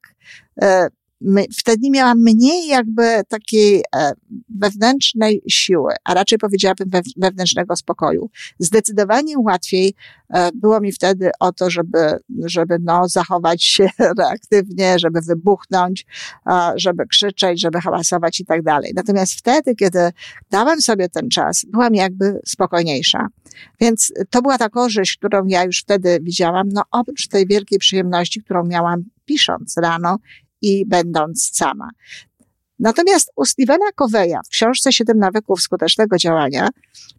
e, 1.21 1.43
wtedy 1.57 1.89
miałam 1.89 2.19
mniej 2.19 2.67
jakby 2.67 3.21
takiej 3.27 3.83
e, 3.95 4.11
wewnętrznej 4.49 5.41
siły, 5.49 5.93
a 6.03 6.13
raczej 6.13 6.37
powiedziałabym 6.37 6.89
wewnętrznego 7.17 7.75
spokoju. 7.75 8.29
Zdecydowanie 8.59 9.39
łatwiej 9.39 9.93
e, 10.29 10.49
było 10.53 10.79
mi 10.79 10.91
wtedy 10.91 11.31
o 11.39 11.51
to, 11.51 11.69
żeby, 11.69 12.19
żeby 12.45 12.77
no, 12.81 13.09
zachować 13.09 13.63
się 13.63 13.89
reaktywnie, 14.19 14.99
żeby 14.99 15.21
wybuchnąć, 15.21 16.05
żeby 16.75 17.07
krzyczeć, 17.07 17.61
żeby 17.61 17.81
hałasować 17.81 18.39
i 18.39 18.45
tak 18.45 18.63
dalej. 18.63 18.91
Natomiast 18.95 19.33
wtedy, 19.33 19.75
kiedy 19.75 19.99
dałem 20.51 20.81
sobie 20.81 21.09
ten 21.09 21.29
czas, 21.29 21.65
byłam 21.71 21.95
jakby 21.95 22.39
spokojniejsza. 22.45 23.27
Więc 23.79 24.13
to 24.29 24.41
była 24.41 24.57
ta 24.57 24.69
korzyść, 24.69 25.17
którą 25.17 25.45
ja 25.45 25.63
już 25.63 25.79
wtedy 25.79 26.19
widziałam, 26.21 26.69
no 26.69 26.83
oprócz 26.91 27.27
tej 27.27 27.47
wielkiej 27.47 27.79
przyjemności, 27.79 28.43
którą 28.43 28.65
miałam 28.65 29.03
pisząc 29.25 29.77
rano 29.77 30.17
i 30.61 30.85
będąc 30.85 31.49
sama. 31.53 31.89
Natomiast 32.79 33.31
u 33.35 33.45
Stevena 33.45 33.91
Coveya 33.95 34.37
w 34.45 34.49
książce 34.49 34.93
Siedem 34.93 35.19
nawyków 35.19 35.61
skutecznego 35.61 36.17
działania 36.17 36.69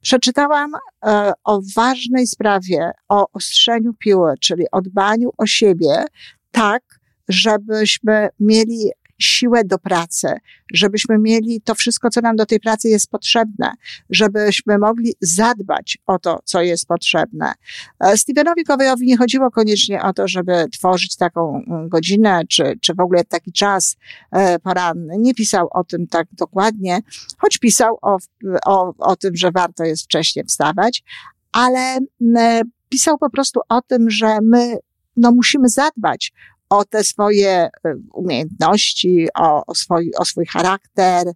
przeczytałam 0.00 0.71
e, 1.04 1.33
o 1.45 1.61
ważnej 1.76 2.26
sprawie, 2.26 2.90
o 3.09 3.26
ostrzeniu 3.33 3.95
piły, 3.95 4.35
czyli 4.40 4.64
o 4.73 4.80
dbaniu 4.80 5.30
o 5.37 5.47
siebie 5.47 6.04
tak, 6.50 6.83
żebyśmy 7.28 8.28
mieli 8.40 8.90
siłę 9.18 9.64
do 9.64 9.78
pracy, 9.78 10.28
żebyśmy 10.72 11.18
mieli 11.18 11.60
to 11.60 11.75
wszystko, 11.75 12.10
co 12.10 12.20
nam 12.20 12.37
do 12.37 12.46
tej 12.46 12.60
pracy 12.60 12.88
jest 12.88 13.10
potrzebne, 13.10 13.72
żebyśmy 14.10 14.78
mogli 14.78 15.14
zadbać 15.20 15.98
o 16.06 16.18
to, 16.18 16.40
co 16.44 16.62
jest 16.62 16.87
potrzebne. 16.87 17.52
E, 18.00 18.16
Stevenowi 18.16 18.64
Coveyowi 18.64 19.06
nie 19.06 19.16
chodziło 19.16 19.50
koniecznie 19.50 20.02
o 20.02 20.12
to, 20.12 20.28
żeby 20.28 20.66
tworzyć 20.72 21.16
taką 21.16 21.62
mm, 21.66 21.88
godzinę, 21.88 22.42
czy, 22.48 22.78
czy 22.80 22.94
w 22.94 23.00
ogóle 23.00 23.25
taki 23.25 23.52
czas 23.52 23.96
e, 24.32 24.58
poranny. 24.58 25.14
Nie 25.18 25.34
pisał 25.34 25.68
o 25.70 25.84
tym 25.84 26.06
tak 26.06 26.26
dokładnie, 26.32 27.00
choć 27.38 27.58
pisał 27.58 27.98
o, 28.02 28.18
o, 28.66 28.94
o 28.98 29.16
tym, 29.16 29.37
że 29.37 29.50
warto 29.50 29.84
jest 29.84 30.04
wcześniej 30.04 30.44
wstawać, 30.44 31.04
ale 31.52 31.98
mm, 32.20 32.70
pisał 32.88 33.18
po 33.18 33.30
prostu 33.30 33.60
o 33.68 33.82
tym, 33.82 34.10
że 34.10 34.38
my 34.42 34.78
no, 35.16 35.32
musimy 35.32 35.68
zadbać 35.68 36.32
o 36.70 36.84
te 36.84 37.04
swoje 37.04 37.50
e, 37.50 37.70
umiejętności, 38.12 39.28
o, 39.38 39.66
o, 39.66 39.75
swój, 39.75 40.10
o 40.18 40.25
swój 40.25 40.46
charakter, 40.46 41.26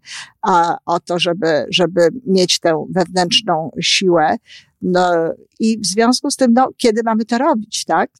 a, 0.42 0.76
o 0.86 1.00
to, 1.00 1.18
żeby, 1.18 1.66
żeby 1.70 2.00
mieć 2.26 2.60
tę 2.60 2.86
wewnętrzną 2.90 3.70
siłę. 3.80 4.36
No, 4.82 5.12
I 5.60 5.78
w 5.78 5.86
związku 5.86 6.30
z 6.30 6.36
tym, 6.36 6.52
no, 6.52 6.68
kiedy 6.76 7.02
mamy 7.04 7.24
to 7.24 7.38
robić, 7.38 7.84
tak? 7.84 8.10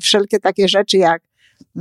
Wszelkie 0.00 0.40
takie 0.40 0.68
rzeczy 0.68 0.96
jak 0.96 1.22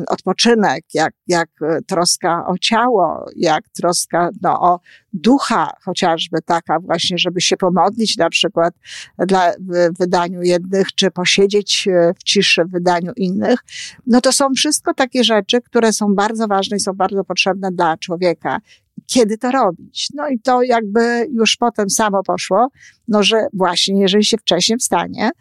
odpoczynek, 0.08 0.86
jak, 0.94 1.14
jak 1.28 1.50
troska 1.88 2.48
o 2.48 2.58
ciało, 2.58 3.26
jak 3.36 3.70
troska 3.70 4.30
no, 4.42 4.62
o 4.62 4.80
ducha, 5.14 5.72
chociażby 5.82 6.42
taka 6.46 6.80
właśnie, 6.80 7.18
żeby 7.18 7.42
się 7.42 7.58
pomodlić 7.58 8.18
na 8.18 8.30
przykład 8.30 8.74
dla, 9.18 9.52
w 9.52 9.98
wydaniu 10.00 10.42
jednych, 10.42 10.96
czy 10.96 11.12
posiedzieć 11.12 11.88
e, 11.88 12.14
w 12.20 12.24
ciszy 12.24 12.66
w 12.66 12.72
wydaniu 12.72 13.12
innych, 13.16 13.60
no 14.08 14.22
to 14.22 14.32
są 14.32 14.54
wszystko 14.54 14.94
takie 14.94 15.24
rzeczy, 15.24 15.62
które 15.62 15.94
są 15.94 16.16
bardzo 16.16 16.48
ważne 16.48 16.78
i 16.78 16.80
są 16.80 16.94
bardzo 16.94 17.24
potrzebne 17.24 17.72
dla 17.72 17.98
człowieka 17.98 18.60
kiedy 19.08 19.38
to 19.38 19.52
robić. 19.52 20.10
No 20.14 20.30
i 20.30 20.40
to 20.40 20.64
jakby 20.64 21.28
już 21.34 21.58
potem 21.58 21.90
samo 21.90 22.24
poszło, 22.24 22.70
no 23.08 23.24
że 23.24 23.48
właśnie 23.54 24.02
jeżeli 24.02 24.26
się 24.26 24.38
wcześniej 24.38 24.78
wstanie, 24.78 25.32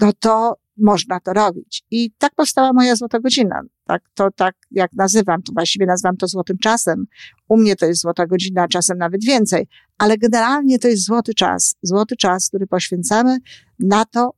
no 0.00 0.12
to 0.12 0.56
można 0.76 1.20
to 1.20 1.32
robić. 1.32 1.84
I 1.90 2.10
tak 2.18 2.34
powstała 2.34 2.72
moja 2.72 2.96
złota 2.96 3.20
godzina. 3.20 3.60
Tak, 3.86 4.02
to 4.14 4.30
tak 4.36 4.54
jak 4.70 4.92
nazywam, 4.92 5.42
to 5.42 5.52
właściwie 5.52 5.86
nazywam 5.86 6.16
to 6.16 6.26
złotym 6.26 6.58
czasem. 6.58 7.06
U 7.48 7.56
mnie 7.56 7.76
to 7.76 7.86
jest 7.86 8.00
złota 8.00 8.26
godzina, 8.26 8.68
czasem 8.68 8.98
nawet 8.98 9.24
więcej, 9.24 9.66
ale 9.98 10.18
generalnie 10.18 10.78
to 10.78 10.88
jest 10.88 11.04
złoty 11.04 11.34
czas. 11.34 11.74
Złoty 11.82 12.16
czas, 12.16 12.48
który 12.48 12.66
poświęcamy 12.66 13.38
na 13.78 14.04
to, 14.04 14.30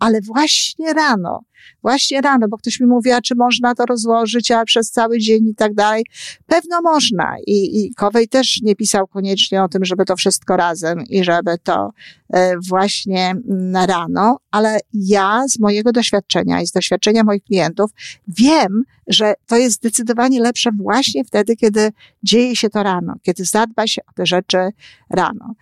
ale 0.00 0.20
właśnie 0.20 0.92
rano, 0.92 1.40
właśnie 1.82 2.20
rano, 2.20 2.48
bo 2.48 2.56
ktoś 2.58 2.80
mi 2.80 2.86
mówi, 2.86 3.10
a 3.10 3.20
czy 3.20 3.34
można 3.34 3.74
to 3.74 3.86
rozłożyć, 3.86 4.50
a 4.50 4.64
przez 4.64 4.90
cały 4.90 5.18
dzień 5.18 5.48
i 5.48 5.54
tak 5.54 5.74
dalej. 5.74 6.04
Pewno 6.46 6.80
można 6.82 7.34
i, 7.46 7.84
i 7.84 7.94
Kowej 7.94 8.28
też 8.28 8.62
nie 8.62 8.76
pisał 8.76 9.06
koniecznie 9.06 9.62
o 9.62 9.68
tym, 9.68 9.84
żeby 9.84 10.04
to 10.04 10.16
wszystko 10.16 10.56
razem 10.56 11.04
i 11.08 11.24
żeby 11.24 11.58
to 11.62 11.90
e, 12.32 12.58
właśnie 12.68 13.34
na 13.46 13.86
rano, 13.86 14.38
ale 14.50 14.78
ja 14.92 15.44
z 15.48 15.58
mojego 15.58 15.92
doświadczenia 15.92 16.62
i 16.62 16.66
z 16.66 16.72
doświadczenia 16.72 17.24
moich 17.24 17.44
klientów 17.44 17.90
wiem, 18.28 18.84
że 19.06 19.34
to 19.46 19.56
jest 19.56 19.76
zdecydowanie 19.76 20.40
lepsze 20.40 20.70
właśnie 20.82 21.24
wtedy, 21.24 21.56
kiedy 21.56 21.92
dzieje 22.22 22.56
się 22.56 22.70
to 22.70 22.82
rano, 22.82 23.14
kiedy 23.22 23.44
zadba 23.44 23.86
się 23.86 24.02
o 24.08 24.12
te 24.14 24.26
rzeczy 24.26 24.58
rano 25.10 25.54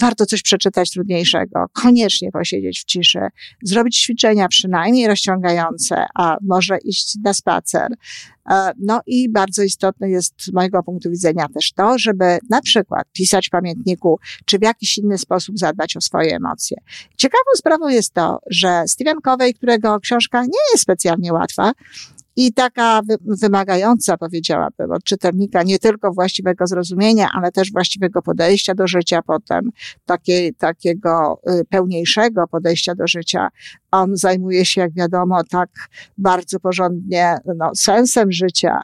warto 0.00 0.26
coś 0.26 0.42
przeczytać 0.42 0.90
trudniejszego, 0.90 1.66
koniecznie 1.72 2.32
posiedzieć 2.32 2.80
w 2.80 2.84
ciszy, 2.84 3.20
zrobić 3.62 4.02
ćwiczenia 4.02 4.48
przynajmniej 4.48 5.06
rozciągające, 5.06 6.06
a 6.14 6.36
może 6.42 6.78
iść 6.78 7.14
na 7.24 7.34
spacer. 7.34 7.92
E, 8.50 8.72
no 8.78 9.00
i 9.06 9.28
bardzo 9.28 9.62
istotne 9.62 10.10
jest 10.10 10.34
z 10.42 10.52
mojego 10.52 10.82
punktu 10.82 11.10
widzenia 11.10 11.46
też 11.54 11.72
to, 11.72 11.98
żeby 11.98 12.38
na 12.50 12.60
przykład 12.60 13.06
pisać 13.12 13.46
w 13.46 13.50
pamiętniku, 13.50 14.18
czy 14.44 14.58
w 14.58 14.62
jakiś 14.62 14.98
inny 14.98 15.18
sposób 15.18 15.58
zadbać 15.58 15.96
o 15.96 16.00
swoje 16.00 16.36
emocje. 16.36 16.76
Ciekawą 17.16 17.50
sprawą 17.56 17.88
jest 17.88 18.12
to, 18.14 18.38
że 18.50 18.84
Steven 18.86 19.20
Covey, 19.20 19.54
którego 19.54 20.00
książka 20.00 20.42
nie 20.42 20.72
jest 20.72 20.82
specjalnie 20.82 21.32
łatwa, 21.32 21.72
i 22.36 22.52
taka 22.52 23.00
wymagająca, 23.42 24.16
powiedziałabym, 24.16 24.92
od 24.92 25.04
czytelnika 25.04 25.62
nie 25.62 25.78
tylko 25.78 26.12
właściwego 26.12 26.66
zrozumienia, 26.66 27.28
ale 27.34 27.52
też 27.52 27.72
właściwego 27.72 28.22
podejścia 28.22 28.74
do 28.74 28.86
życia 28.86 29.22
potem, 29.22 29.70
takie, 30.06 30.52
takiego 30.52 31.40
y, 31.50 31.64
pełniejszego 31.64 32.48
podejścia 32.48 32.94
do 32.94 33.06
życia. 33.06 33.48
On 33.90 34.16
zajmuje 34.16 34.64
się, 34.64 34.80
jak 34.80 34.92
wiadomo, 34.92 35.44
tak 35.44 35.70
bardzo 36.18 36.60
porządnie 36.60 37.36
no, 37.56 37.70
sensem 37.74 38.32
życia, 38.32 38.82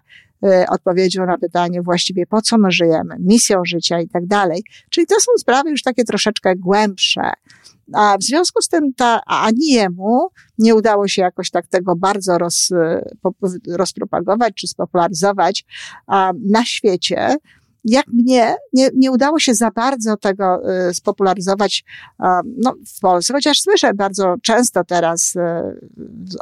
odpowiedzią 0.68 1.26
na 1.26 1.38
pytanie 1.38 1.82
właściwie 1.82 2.26
po 2.26 2.42
co 2.42 2.59
my 2.59 2.70
żyjemy, 2.70 3.16
misją 3.18 3.64
życia 3.64 4.00
i 4.00 4.09
tak 4.09 4.26
dalej. 4.26 4.62
Czyli 4.90 5.06
to 5.06 5.14
są 5.14 5.32
sprawy 5.38 5.70
już 5.70 5.82
takie 5.82 6.04
troszeczkę 6.04 6.56
głębsze. 6.56 7.32
A 7.92 8.16
w 8.18 8.23
związku 8.23 8.62
z 8.62 8.68
tym 8.68 8.94
ta, 8.94 9.20
ani 9.26 9.66
jemu 9.66 10.28
nie 10.59 10.75
udało 10.75 11.09
się 11.09 11.23
jakoś 11.23 11.50
tak 11.50 11.66
tego 11.66 11.97
bardzo 11.97 12.38
roz, 12.38 12.68
rozpropagować 13.68 14.54
czy 14.54 14.68
spopularyzować 14.68 15.64
na 16.49 16.64
świecie 16.64 17.37
jak 17.84 18.06
mnie 18.06 18.56
nie, 18.72 18.88
nie 18.94 19.10
udało 19.10 19.38
się 19.38 19.54
za 19.54 19.70
bardzo 19.70 20.16
tego 20.16 20.72
y, 20.88 20.94
spopularyzować 20.94 21.84
no, 22.56 22.75
w 22.96 23.00
Polsce, 23.00 23.32
chociaż 23.32 23.60
słyszę 23.60 23.94
bardzo 23.94 24.34
często 24.42 24.84
teraz 24.84 25.37
y, 25.37 25.40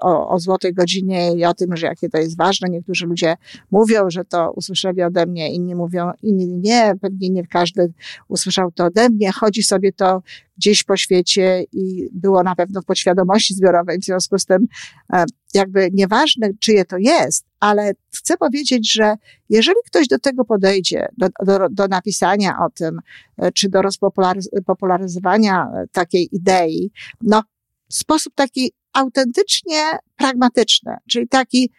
o, 0.00 0.28
o 0.28 0.38
złotej 0.38 0.74
godzinie 0.74 1.32
i 1.32 1.44
o 1.44 1.54
tym, 1.54 1.76
że 1.76 1.86
jakie 1.86 2.08
to 2.08 2.18
jest 2.18 2.36
ważne. 2.36 2.68
Niektórzy 2.68 3.06
ludzie 3.06 3.36
mówią, 3.70 4.10
że 4.10 4.24
to 4.24 4.52
usłyszeli 4.52 5.02
ode 5.02 5.26
mnie, 5.26 5.52
inni 5.52 5.74
mówią, 5.74 6.10
inni 6.22 6.46
nie, 6.46 6.94
pewnie 7.00 7.30
nie 7.30 7.46
każdy 7.46 7.92
usłyszał 8.28 8.72
to 8.72 8.84
ode 8.84 9.08
mnie. 9.08 9.32
Chodzi 9.32 9.62
sobie 9.62 9.92
to 9.92 10.22
gdzieś 10.58 10.84
po 10.84 10.96
świecie 10.96 11.64
i 11.72 12.08
było 12.12 12.42
na 12.42 12.54
pewno 12.54 12.82
w 12.82 12.84
podświadomości 12.84 13.54
zbiorowej. 13.54 13.98
W 13.98 14.04
związku 14.04 14.38
z 14.38 14.44
tym, 14.44 14.66
e, 15.12 15.24
jakby 15.54 15.88
nieważne, 15.92 16.50
czyje 16.60 16.84
to 16.84 16.96
jest, 16.98 17.44
ale 17.60 17.92
chcę 18.16 18.36
powiedzieć, 18.36 18.92
że 18.92 19.14
jeżeli 19.48 19.76
ktoś 19.86 20.08
do 20.08 20.18
tego 20.18 20.44
podejdzie, 20.44 21.08
do, 21.16 21.28
do, 21.44 21.68
do 21.70 21.88
napisania 21.88 22.58
o 22.66 22.70
tym, 22.70 22.98
e, 23.36 23.52
czy 23.52 23.68
do 23.68 23.82
rozpopularyzowania 23.82 25.62
e, 25.62 25.86
takiej 25.92 26.28
idei, 26.32 26.90
no, 27.20 27.42
w 27.90 27.94
sposób 27.94 28.34
taki 28.34 28.72
autentycznie 28.92 29.82
pragmatyczny, 30.16 30.96
czyli 31.10 31.28
taki, 31.28 31.70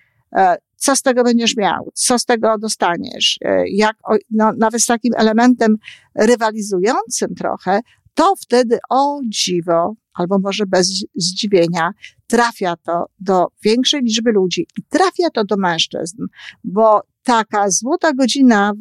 co 0.76 0.96
z 0.96 1.02
tego 1.02 1.24
będziesz 1.24 1.58
miał, 1.58 1.92
co 1.94 2.20
z 2.20 2.26
tego 2.26 2.58
dostaniesz, 2.58 3.40
jak, 3.72 3.96
no, 4.32 4.52
nawet 4.58 4.82
z 4.82 4.86
takim 4.86 5.14
elementem 5.18 5.78
rywalizującym 6.16 7.36
trochę, 7.36 7.80
to 8.20 8.34
wtedy 8.42 8.80
o 8.90 9.20
dziwo, 9.30 9.96
albo 10.14 10.40
może 10.40 10.66
bez 10.66 11.06
zdziwienia, 11.16 11.92
trafia 12.28 12.76
to 12.76 13.06
do 13.20 13.48
większej 13.64 14.02
liczby 14.02 14.32
ludzi 14.32 14.68
i 14.78 14.84
trafia 14.90 15.30
to 15.34 15.44
do 15.44 15.58
mężczyzn, 15.58 16.26
bo 16.64 17.02
taka 17.24 17.70
złota 17.70 18.14
godzina, 18.14 18.74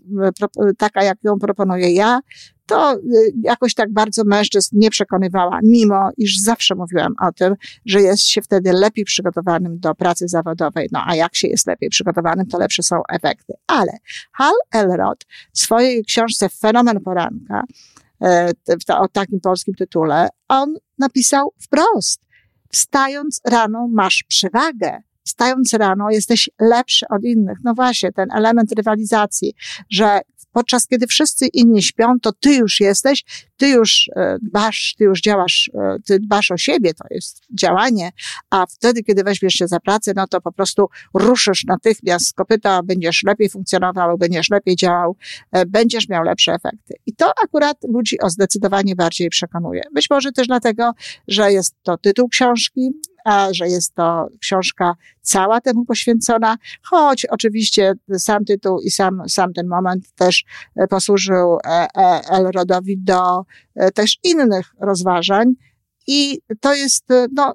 taka 0.78 1.04
jak 1.04 1.18
ją 1.24 1.38
proponuję 1.38 1.92
ja, 1.92 2.20
to 2.66 2.94
y, 2.94 3.00
jakoś 3.42 3.74
tak 3.74 3.92
bardzo 3.92 4.22
mężczyzn 4.24 4.78
nie 4.78 4.90
przekonywała, 4.90 5.60
mimo 5.62 6.10
iż 6.16 6.38
zawsze 6.38 6.74
mówiłam 6.74 7.14
o 7.20 7.32
tym, 7.32 7.54
że 7.86 8.00
jest 8.00 8.26
się 8.26 8.42
wtedy 8.42 8.72
lepiej 8.72 9.04
przygotowanym 9.04 9.78
do 9.78 9.94
pracy 9.94 10.28
zawodowej. 10.28 10.88
No 10.92 11.02
a 11.06 11.14
jak 11.14 11.36
się 11.36 11.48
jest 11.48 11.66
lepiej 11.66 11.88
przygotowanym, 11.88 12.46
to 12.46 12.58
lepsze 12.58 12.82
są 12.82 13.02
efekty. 13.08 13.52
Ale 13.66 13.92
Hal 14.32 14.54
Elrod 14.72 15.24
w 15.52 15.58
swojej 15.58 16.04
książce 16.04 16.48
Fenomen 16.48 17.00
Poranka, 17.00 17.64
e, 18.22 18.50
o 18.88 19.08
takim 19.08 19.40
polskim 19.40 19.74
tytule, 19.74 20.28
on 20.48 20.74
napisał 20.98 21.52
wprost. 21.62 22.20
Wstając 22.72 23.40
rano 23.44 23.88
masz 23.92 24.24
przewagę 24.28 25.02
wstając 25.28 25.74
rano 25.74 26.10
jesteś 26.10 26.50
lepszy 26.60 27.06
od 27.08 27.24
innych. 27.24 27.58
No 27.64 27.74
właśnie, 27.74 28.12
ten 28.12 28.28
element 28.36 28.72
rywalizacji, 28.72 29.54
że 29.90 30.20
podczas 30.52 30.86
kiedy 30.86 31.06
wszyscy 31.06 31.46
inni 31.46 31.82
śpią, 31.82 32.20
to 32.22 32.32
ty 32.32 32.54
już 32.54 32.80
jesteś, 32.80 33.24
ty 33.56 33.68
już 33.68 34.10
e, 34.16 34.36
dbasz, 34.42 34.94
ty 34.98 35.04
już 35.04 35.20
działasz, 35.20 35.70
e, 35.74 35.96
ty 36.06 36.18
dbasz 36.18 36.50
o 36.50 36.56
siebie, 36.56 36.94
to 36.94 37.04
jest 37.10 37.40
działanie, 37.58 38.10
a 38.50 38.66
wtedy, 38.66 39.02
kiedy 39.02 39.24
weźmiesz 39.24 39.54
się 39.54 39.68
za 39.68 39.80
pracę, 39.80 40.12
no 40.16 40.26
to 40.26 40.40
po 40.40 40.52
prostu 40.52 40.88
ruszysz 41.14 41.64
natychmiast 41.64 42.26
z 42.26 42.32
kopyta, 42.32 42.82
będziesz 42.82 43.22
lepiej 43.22 43.48
funkcjonował, 43.48 44.18
będziesz 44.18 44.50
lepiej 44.50 44.76
działał, 44.76 45.16
e, 45.52 45.66
będziesz 45.66 46.08
miał 46.08 46.22
lepsze 46.22 46.52
efekty. 46.52 46.94
I 47.06 47.14
to 47.14 47.32
akurat 47.44 47.76
ludzi 47.88 48.20
o 48.20 48.30
zdecydowanie 48.30 48.96
bardziej 48.96 49.28
przekonuje. 49.28 49.82
Być 49.94 50.10
może 50.10 50.32
też 50.32 50.46
dlatego, 50.46 50.92
że 51.28 51.52
jest 51.52 51.74
to 51.82 51.98
tytuł 51.98 52.28
książki, 52.28 52.90
że 53.50 53.68
jest 53.68 53.94
to 53.94 54.28
książka 54.40 54.94
cała 55.22 55.60
temu 55.60 55.84
poświęcona, 55.84 56.56
choć 56.82 57.26
oczywiście 57.26 57.92
sam 58.18 58.44
tytuł 58.44 58.80
i 58.80 58.90
sam, 58.90 59.22
sam 59.28 59.52
ten 59.52 59.68
moment 59.68 60.12
też 60.14 60.44
e, 60.76 60.86
posłużył 60.86 61.58
e, 61.64 61.86
e, 61.96 62.20
Elrodowi 62.30 62.98
do 62.98 63.42
też 63.94 64.18
innych 64.24 64.66
rozważań. 64.80 65.54
I 66.06 66.40
to 66.60 66.74
jest 66.74 67.04
no, 67.32 67.54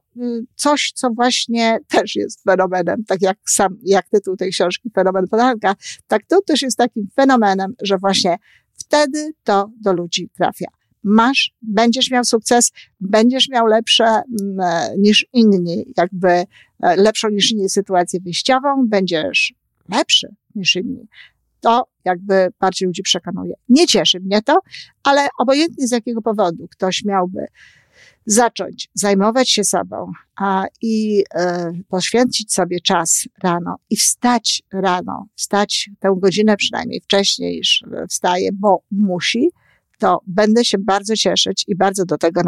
coś, 0.55 0.91
co 0.95 1.09
właśnie 1.09 1.79
też 1.89 2.15
jest 2.15 2.43
fenomenem, 2.43 3.03
tak 3.07 3.21
jak 3.21 3.37
sam, 3.47 3.77
jak 3.83 4.09
tytuł 4.09 4.35
tej 4.35 4.51
książki, 4.51 4.89
Fenomen 4.95 5.27
Polanka, 5.27 5.75
tak 6.07 6.21
to 6.27 6.41
też 6.41 6.61
jest 6.61 6.77
takim 6.77 7.07
fenomenem, 7.15 7.73
że 7.81 7.97
właśnie 7.97 8.37
wtedy 8.73 9.31
to 9.43 9.69
do 9.81 9.93
ludzi 9.93 10.29
trafia 10.37 10.67
masz, 11.03 11.53
będziesz 11.61 12.11
miał 12.11 12.23
sukces, 12.23 12.71
będziesz 12.99 13.49
miał 13.49 13.65
lepsze 13.65 14.05
mm, 14.05 14.59
e, 14.59 14.97
niż 14.97 15.25
inni, 15.33 15.85
jakby 15.97 16.29
e, 16.29 16.45
lepszą 16.79 17.29
niż 17.29 17.51
inni 17.51 17.69
sytuację 17.69 18.19
wyjściową, 18.19 18.87
będziesz 18.87 19.53
lepszy 19.89 20.35
niż 20.55 20.75
inni. 20.75 21.07
To 21.59 21.87
jakby 22.05 22.47
bardziej 22.59 22.87
ludzi 22.87 23.01
przekonuje. 23.01 23.53
Nie 23.69 23.87
cieszy 23.87 24.19
mnie 24.19 24.41
to, 24.41 24.59
ale 25.03 25.27
obojętnie 25.39 25.87
z 25.87 25.91
jakiego 25.91 26.21
powodu 26.21 26.67
ktoś 26.67 27.03
miałby 27.05 27.45
zacząć 28.25 28.89
zajmować 28.93 29.49
się 29.49 29.63
sobą 29.63 30.11
a, 30.35 30.65
i 30.81 31.23
e, 31.35 31.71
poświęcić 31.87 32.53
sobie 32.53 32.79
czas 32.81 33.27
rano 33.43 33.75
i 33.89 33.95
wstać 33.95 34.63
rano, 34.73 35.27
wstać 35.35 35.89
tę 35.99 36.15
godzinę 36.17 36.57
przynajmniej 36.57 37.01
wcześniej 37.01 37.57
niż 37.57 37.83
wstaje, 38.09 38.49
bo 38.53 38.83
musi, 38.91 39.49
to 39.99 40.21
będę 40.27 40.65
się 40.65 40.77
bardzo 40.77 41.15
cieszyć 41.15 41.63
i 41.67 41.75
bardzo 41.75 42.05
do 42.05 42.17
tego 42.17 42.41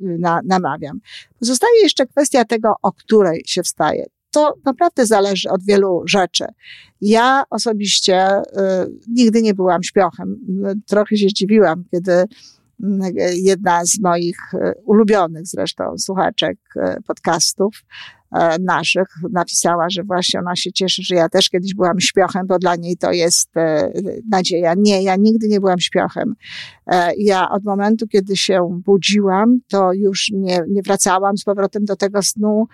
na, 0.00 0.40
namawiam. 0.44 1.00
Pozostaje 1.38 1.82
jeszcze 1.82 2.06
kwestia 2.06 2.44
tego, 2.44 2.74
o 2.82 2.92
której 2.92 3.42
się 3.46 3.62
wstaje. 3.62 4.06
To 4.30 4.54
naprawdę 4.64 5.06
zależy 5.06 5.50
od 5.50 5.64
wielu 5.64 6.02
rzeczy. 6.06 6.44
Ja 7.00 7.44
osobiście 7.50 8.38
y, 8.38 8.42
nigdy 9.08 9.42
nie 9.42 9.54
byłam 9.54 9.82
śpiochem. 9.82 10.36
Trochę 10.86 11.16
się 11.16 11.28
zdziwiłam, 11.28 11.84
kiedy 11.90 12.12
y, 12.12 12.26
jedna 13.34 13.84
z 13.84 14.00
moich 14.00 14.54
y, 14.54 14.58
ulubionych 14.84 15.46
zresztą 15.46 15.98
słuchaczek 15.98 16.58
y, 16.76 17.02
podcastów 17.02 17.84
naszych 18.60 19.08
napisała, 19.30 19.90
że 19.90 20.02
właśnie 20.02 20.40
ona 20.40 20.56
się 20.56 20.72
cieszy, 20.72 21.02
że 21.02 21.14
ja 21.14 21.28
też 21.28 21.48
kiedyś 21.48 21.74
byłam 21.74 22.00
śpiochem, 22.00 22.46
bo 22.46 22.58
dla 22.58 22.76
niej 22.76 22.96
to 22.96 23.12
jest 23.12 23.56
e, 23.56 23.92
nadzieja. 24.30 24.74
Nie, 24.76 25.02
ja 25.02 25.16
nigdy 25.16 25.48
nie 25.48 25.60
byłam 25.60 25.80
śpiochem. 25.80 26.34
E, 26.86 27.12
ja 27.18 27.50
od 27.50 27.64
momentu, 27.64 28.06
kiedy 28.06 28.36
się 28.36 28.80
budziłam, 28.84 29.60
to 29.68 29.92
już 29.92 30.30
nie, 30.32 30.60
nie 30.68 30.82
wracałam 30.82 31.36
z 31.36 31.44
powrotem 31.44 31.84
do 31.84 31.96
tego 31.96 32.22
snu, 32.22 32.66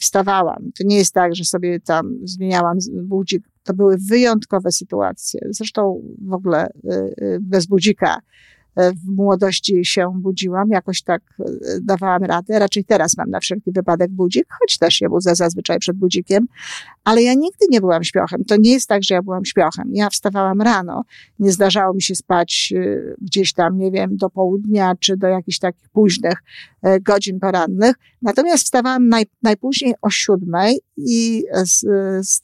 wstawałam. 0.00 0.70
To 0.78 0.84
nie 0.84 0.96
jest 0.96 1.14
tak, 1.14 1.34
że 1.34 1.44
sobie 1.44 1.80
tam 1.80 2.14
zmieniałam 2.24 2.78
budzik. 3.02 3.44
To 3.62 3.74
były 3.74 3.96
wyjątkowe 4.10 4.72
sytuacje. 4.72 5.40
Zresztą 5.50 6.02
w 6.28 6.32
ogóle 6.32 6.68
bez 7.40 7.66
budzika 7.66 8.20
w 8.76 9.08
młodości 9.16 9.84
się 9.84 10.12
budziłam, 10.14 10.68
jakoś 10.70 11.02
tak 11.02 11.22
e, 11.40 11.44
dawałam 11.80 12.24
radę. 12.24 12.58
Raczej 12.58 12.84
teraz 12.84 13.16
mam 13.16 13.30
na 13.30 13.40
wszelki 13.40 13.72
wypadek 13.72 14.10
budzik, 14.10 14.46
choć 14.60 14.78
też 14.78 14.94
się 14.94 15.08
budzę 15.08 15.34
zazwyczaj 15.34 15.78
przed 15.78 15.96
budzikiem, 15.96 16.46
ale 17.04 17.22
ja 17.22 17.34
nigdy 17.34 17.66
nie 17.70 17.80
byłam 17.80 18.04
śpiochem. 18.04 18.44
To 18.44 18.56
nie 18.56 18.72
jest 18.72 18.88
tak, 18.88 19.02
że 19.02 19.14
ja 19.14 19.22
byłam 19.22 19.44
śpiochem. 19.44 19.90
Ja 19.92 20.10
wstawałam 20.10 20.62
rano. 20.62 21.04
Nie 21.38 21.52
zdarzało 21.52 21.94
mi 21.94 22.02
się 22.02 22.14
spać 22.14 22.74
e, 22.76 23.14
gdzieś 23.20 23.52
tam, 23.52 23.78
nie 23.78 23.90
wiem, 23.90 24.16
do 24.16 24.30
południa 24.30 24.94
czy 25.00 25.16
do 25.16 25.26
jakichś 25.26 25.58
takich 25.58 25.88
późnych 25.88 26.38
e, 26.38 26.73
godzin 27.00 27.40
porannych. 27.40 27.94
Natomiast 28.22 28.64
wstawałam 28.64 29.08
naj, 29.08 29.24
najpóźniej 29.42 29.94
o 30.02 30.10
siódmej 30.10 30.80
i 30.96 31.44
z, 31.64 31.80
z, 32.28 32.42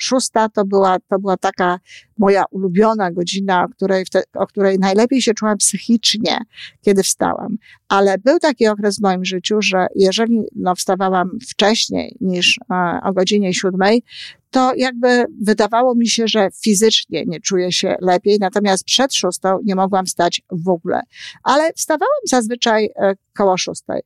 szósta 0.00 0.48
to 0.48 0.64
była, 0.64 0.98
to 0.98 1.18
była 1.18 1.36
taka 1.36 1.80
moja 2.18 2.44
ulubiona 2.50 3.12
godzina, 3.12 3.64
o 3.64 3.68
której, 3.68 4.04
o 4.34 4.46
której 4.46 4.78
najlepiej 4.78 5.22
się 5.22 5.34
czułam 5.34 5.56
psychicznie, 5.56 6.38
kiedy 6.82 7.02
wstałam. 7.02 7.56
Ale 7.88 8.18
był 8.18 8.38
taki 8.38 8.68
okres 8.68 8.98
w 8.98 9.02
moim 9.02 9.24
życiu, 9.24 9.62
że 9.62 9.86
jeżeli 9.94 10.42
no, 10.56 10.74
wstawałam 10.74 11.30
wcześniej 11.50 12.16
niż 12.20 12.58
e, 12.70 13.00
o 13.02 13.12
godzinie 13.12 13.54
siódmej, 13.54 14.02
to 14.50 14.72
jakby 14.76 15.24
wydawało 15.42 15.94
mi 15.94 16.08
się, 16.08 16.28
że 16.28 16.48
fizycznie 16.62 17.24
nie 17.26 17.40
czuję 17.40 17.72
się 17.72 17.96
lepiej, 18.00 18.38
natomiast 18.40 18.84
przed 18.84 19.14
szóstą 19.14 19.58
nie 19.64 19.74
mogłam 19.74 20.06
stać 20.06 20.42
w 20.50 20.68
ogóle. 20.68 21.00
Ale 21.42 21.72
wstawałam 21.72 22.20
zazwyczaj 22.24 22.90
e, 22.96 23.14
koło 23.36 23.56
szóstej. 23.56 24.00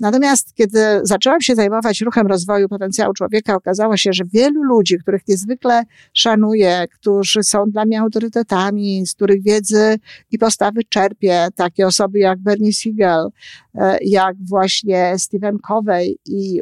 Natomiast 0.00 0.54
kiedy 0.54 1.00
zaczęłam 1.02 1.40
się 1.40 1.54
zajmować 1.54 2.00
ruchem 2.00 2.26
rozwoju 2.26 2.68
potencjału 2.68 3.14
człowieka, 3.14 3.54
okazało 3.54 3.96
się, 3.96 4.12
że 4.12 4.24
wielu 4.24 4.62
ludzi, 4.62 4.98
których 4.98 5.28
niezwykle 5.28 5.82
szanuję, 6.12 6.84
którzy 6.94 7.42
są 7.42 7.70
dla 7.70 7.84
mnie 7.84 8.00
autorytetami, 8.00 9.06
z 9.06 9.14
których 9.14 9.42
wiedzy 9.42 9.98
i 10.30 10.38
postawy 10.38 10.84
czerpię, 10.84 11.48
takie 11.54 11.86
osoby 11.86 12.18
jak 12.18 12.38
Bernie 12.38 12.72
Siegel, 12.72 13.28
e, 13.74 13.98
jak 14.02 14.36
właśnie 14.48 15.14
Stephen 15.18 15.58
Covey 15.58 16.18
i 16.26 16.60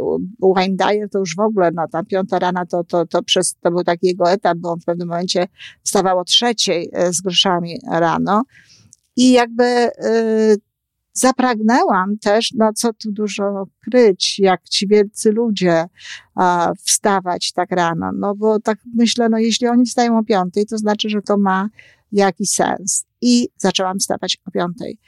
Wayne 0.55 0.77
Dyer, 0.77 1.11
to 1.11 1.19
już 1.19 1.37
w 1.37 1.41
ogóle, 1.41 1.71
no 1.75 1.89
ta 1.89 2.03
piąta 2.03 2.39
rana 2.39 2.67
to, 2.67 2.85
to, 2.85 3.07
to, 3.07 3.23
przez, 3.23 3.55
to 3.61 3.71
był 3.71 3.85
taki 3.85 4.07
jego 4.07 4.31
etap, 4.31 4.59
bo 4.59 4.73
on 4.73 4.81
w 4.81 4.85
pewnym 4.85 5.09
momencie 5.09 5.47
wstawał 5.83 6.19
o 6.19 6.25
trzeciej 6.25 6.91
e, 6.93 7.13
z 7.13 7.21
groszami 7.21 7.79
rano. 7.91 8.43
I 9.17 9.33
jakby 9.33 9.65
y, 9.65 10.57
zapragnęłam 11.15 12.19
też, 12.19 12.53
no 12.55 12.73
co 12.73 12.93
tu 12.93 13.13
dużo 13.13 13.67
kryć, 13.85 14.39
jak 14.39 14.69
ci 14.69 14.89
wielcy 14.89 15.33
ludzie 15.33 15.85
a, 16.35 16.73
wstawać 16.85 17.53
tak 17.53 17.71
rano. 17.71 18.11
No 18.19 18.35
bo 18.35 18.61
tak 18.61 18.79
myślę, 18.95 19.29
no 19.29 19.39
jeśli 19.39 19.69
oni 19.69 19.85
wstają 19.85 20.19
o 20.19 20.25
piątej, 20.25 20.67
to 20.67 20.79
znaczy, 20.79 21.09
że 21.09 21.23
to 21.23 21.39
ma 21.39 21.69
jakiś 22.13 22.51
sens. 22.51 23.07
I 23.21 23.49
zaczęłam 23.57 23.99
wstawać 23.99 24.39
o 24.47 24.51
piątej 24.51 24.99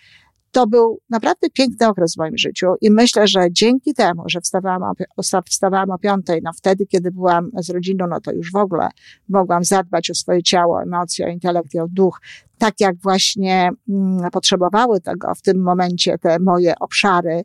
to 0.57 0.67
był 0.67 1.01
naprawdę 1.11 1.51
piękny 1.51 1.89
okres 1.89 2.15
w 2.15 2.19
moim 2.19 2.39
życiu 2.39 2.67
i 2.81 2.91
myślę, 2.91 3.27
że 3.27 3.53
dzięki 3.53 3.95
temu, 3.95 4.23
że 4.27 4.41
wstawałam 4.41 4.83
o, 5.17 5.23
wstawałam 5.47 5.91
o 5.91 5.99
piątej, 5.99 6.41
no 6.45 6.53
wtedy, 6.53 6.87
kiedy 6.87 7.11
byłam 7.11 7.51
z 7.59 7.71
rodziną, 7.71 8.07
no 8.07 8.21
to 8.21 8.33
już 8.33 8.53
w 8.53 8.57
ogóle 8.57 8.89
mogłam 9.29 9.65
zadbać 9.65 10.11
o 10.11 10.15
swoje 10.15 10.43
ciało, 10.43 10.83
emocje, 10.83 11.27
o 11.27 11.29
intelekt 11.29 11.75
i 11.75 11.79
o 11.79 11.87
duch, 11.89 12.21
tak 12.59 12.81
jak 12.81 12.97
właśnie 12.97 13.71
mm, 13.89 14.31
potrzebowały 14.31 15.01
tego 15.01 15.35
w 15.35 15.43
tym 15.43 15.63
momencie 15.63 16.19
te 16.19 16.39
moje 16.39 16.75
obszary, 16.81 17.45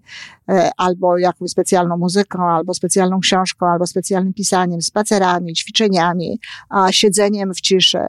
e, 0.50 0.69
albo 0.78 1.17
jakąś 1.17 1.50
specjalną 1.50 1.97
muzyką, 1.97 2.43
albo 2.43 2.74
specjalną 2.74 3.19
książką, 3.19 3.67
albo 3.67 3.88
specjalnym 3.88 4.34
pisaniem, 4.34 4.82
spacerami, 4.82 5.54
ćwiczeniami, 5.54 6.39
a 6.69 6.91
siedzeniem 6.91 7.54
w 7.54 7.62
ciszy. 7.62 8.06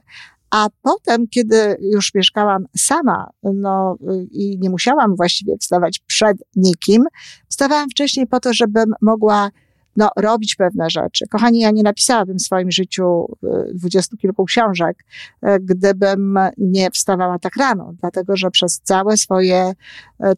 A 0.53 0.69
potem, 0.83 1.29
kiedy 1.29 1.77
już 1.81 2.15
mieszkałam 2.15 2.65
sama, 2.77 3.31
no 3.43 3.97
i 4.31 4.59
nie 4.61 4.71
musiałam 4.71 5.17
właściwie 5.17 5.57
wstawać 5.59 5.99
przed 6.07 6.37
nikim, 6.57 7.05
wstawałam 7.49 7.91
wcześniej 7.91 8.27
po 8.27 8.41
to, 8.41 8.53
żebym 8.53 8.95
mogła 9.03 9.51
no, 9.97 10.11
robić 10.17 10.55
pewne 10.55 10.91
rzeczy. 10.91 11.25
Kochani, 11.31 11.61
ja 11.61 11.71
nie 11.71 11.83
napisałabym 11.83 12.39
w 12.39 12.43
swoim 12.43 12.71
życiu 12.71 13.37
e, 13.45 13.75
dwudziestu 13.75 14.17
kilku 14.17 14.45
książek, 14.45 15.05
e, 15.43 15.61
gdybym 15.61 16.39
nie 16.59 16.91
wstawała 16.91 17.39
tak 17.39 17.57
rano, 17.57 17.93
dlatego 18.01 18.37
że 18.37 18.51
przez 18.51 18.81
całe 18.81 19.17
swoje 19.17 19.73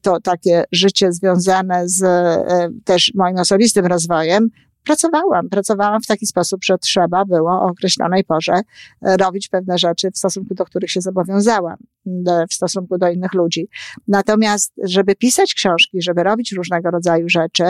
to 0.02 0.20
takie 0.20 0.64
życie 0.72 1.12
związane 1.12 1.88
z 1.88 2.04
też 2.84 3.12
moim 3.14 3.36
osobistym 3.36 3.86
rozwojem, 3.86 4.50
pracowałam. 4.84 5.48
Pracowałam 5.48 6.02
w 6.02 6.06
taki 6.06 6.26
sposób, 6.26 6.64
że 6.64 6.78
trzeba 6.78 7.24
było 7.24 7.50
o 7.50 7.62
określonej 7.62 8.24
porze 8.24 8.52
e, 8.52 9.16
robić 9.16 9.48
pewne 9.48 9.78
rzeczy 9.78 10.10
w 10.10 10.18
stosunku 10.18 10.54
do 10.54 10.64
których 10.64 10.90
się 10.90 11.00
zobowiązałam, 11.00 11.76
w 12.50 12.54
stosunku 12.54 12.98
do 12.98 13.10
innych 13.10 13.34
ludzi. 13.34 13.68
Natomiast, 14.08 14.72
żeby 14.84 15.16
pisać 15.16 15.54
książki, 15.54 16.02
żeby 16.02 16.22
robić 16.22 16.52
różnego 16.52 16.90
rodzaju 16.90 17.28
rzeczy 17.28 17.64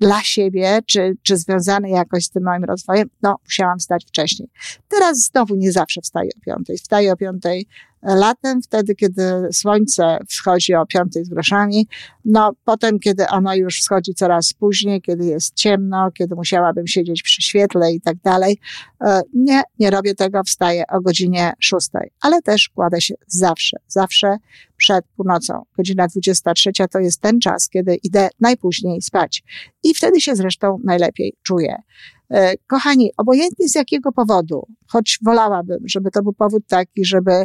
dla 0.00 0.20
siebie, 0.22 0.78
czy, 0.86 1.16
czy 1.22 1.36
związane 1.36 1.90
jakoś 1.90 2.24
z 2.24 2.30
tym 2.30 2.42
moim 2.42 2.64
rozwojem, 2.64 3.08
no, 3.22 3.36
musiałam 3.44 3.78
wstać 3.78 4.04
wcześniej. 4.06 4.48
Teraz 4.88 5.18
znowu 5.18 5.54
nie 5.56 5.72
zawsze 5.72 6.00
wstaję 6.00 6.30
o 6.36 6.40
piątej. 6.44 6.76
Wstaję 6.76 7.12
o 7.12 7.16
piątej 7.16 7.66
latem, 8.04 8.62
wtedy, 8.62 8.94
kiedy 8.94 9.22
słońce 9.52 10.18
wschodzi 10.28 10.74
o 10.74 10.86
piątej 10.86 11.24
z 11.24 11.28
groszami, 11.28 11.88
no 12.24 12.52
potem, 12.64 12.98
kiedy 12.98 13.28
ono 13.28 13.54
już 13.54 13.80
wschodzi 13.80 14.14
coraz 14.14 14.52
później, 14.52 15.02
kiedy 15.02 15.26
jest 15.26 15.54
ciemno, 15.54 16.10
kiedy 16.10 16.34
musiałabym 16.34 16.86
siedzieć 16.86 17.22
przy 17.22 17.42
świetle 17.42 17.92
i 17.92 18.00
tak 18.00 18.16
dalej. 18.16 18.58
E, 19.00 19.22
nie, 19.34 19.62
nie 19.78 19.90
robię 19.90 20.14
tego, 20.14 20.42
wstaję 20.42 20.84
o 20.86 21.00
godzinie 21.00 21.52
szóstej, 21.60 22.10
ale 22.20 22.42
też 22.42 22.68
kładę 22.68 23.00
się 23.00 23.14
zawsze, 23.26 23.76
zawsze 23.86 24.36
przed 24.76 25.04
północą. 25.16 25.62
Godzina 25.76 26.06
23 26.06 26.70
to 26.92 26.98
jest 26.98 27.20
ten 27.20 27.40
czas, 27.40 27.68
kiedy 27.68 27.94
idę 27.94 28.28
najpóźniej 28.40 29.02
spać. 29.02 29.42
I 29.82 29.94
wtedy 29.94 30.20
się 30.20 30.36
zresztą 30.36 30.78
najlepiej 30.84 31.36
czuję. 31.42 31.76
E, 32.30 32.54
kochani, 32.66 33.10
obojętnie 33.16 33.68
z 33.68 33.74
jakiego 33.74 34.12
powodu, 34.12 34.66
choć 34.86 35.18
wolałabym, 35.24 35.78
żeby 35.84 36.10
to 36.10 36.22
był 36.22 36.32
powód 36.32 36.62
taki, 36.68 37.04
żeby 37.04 37.44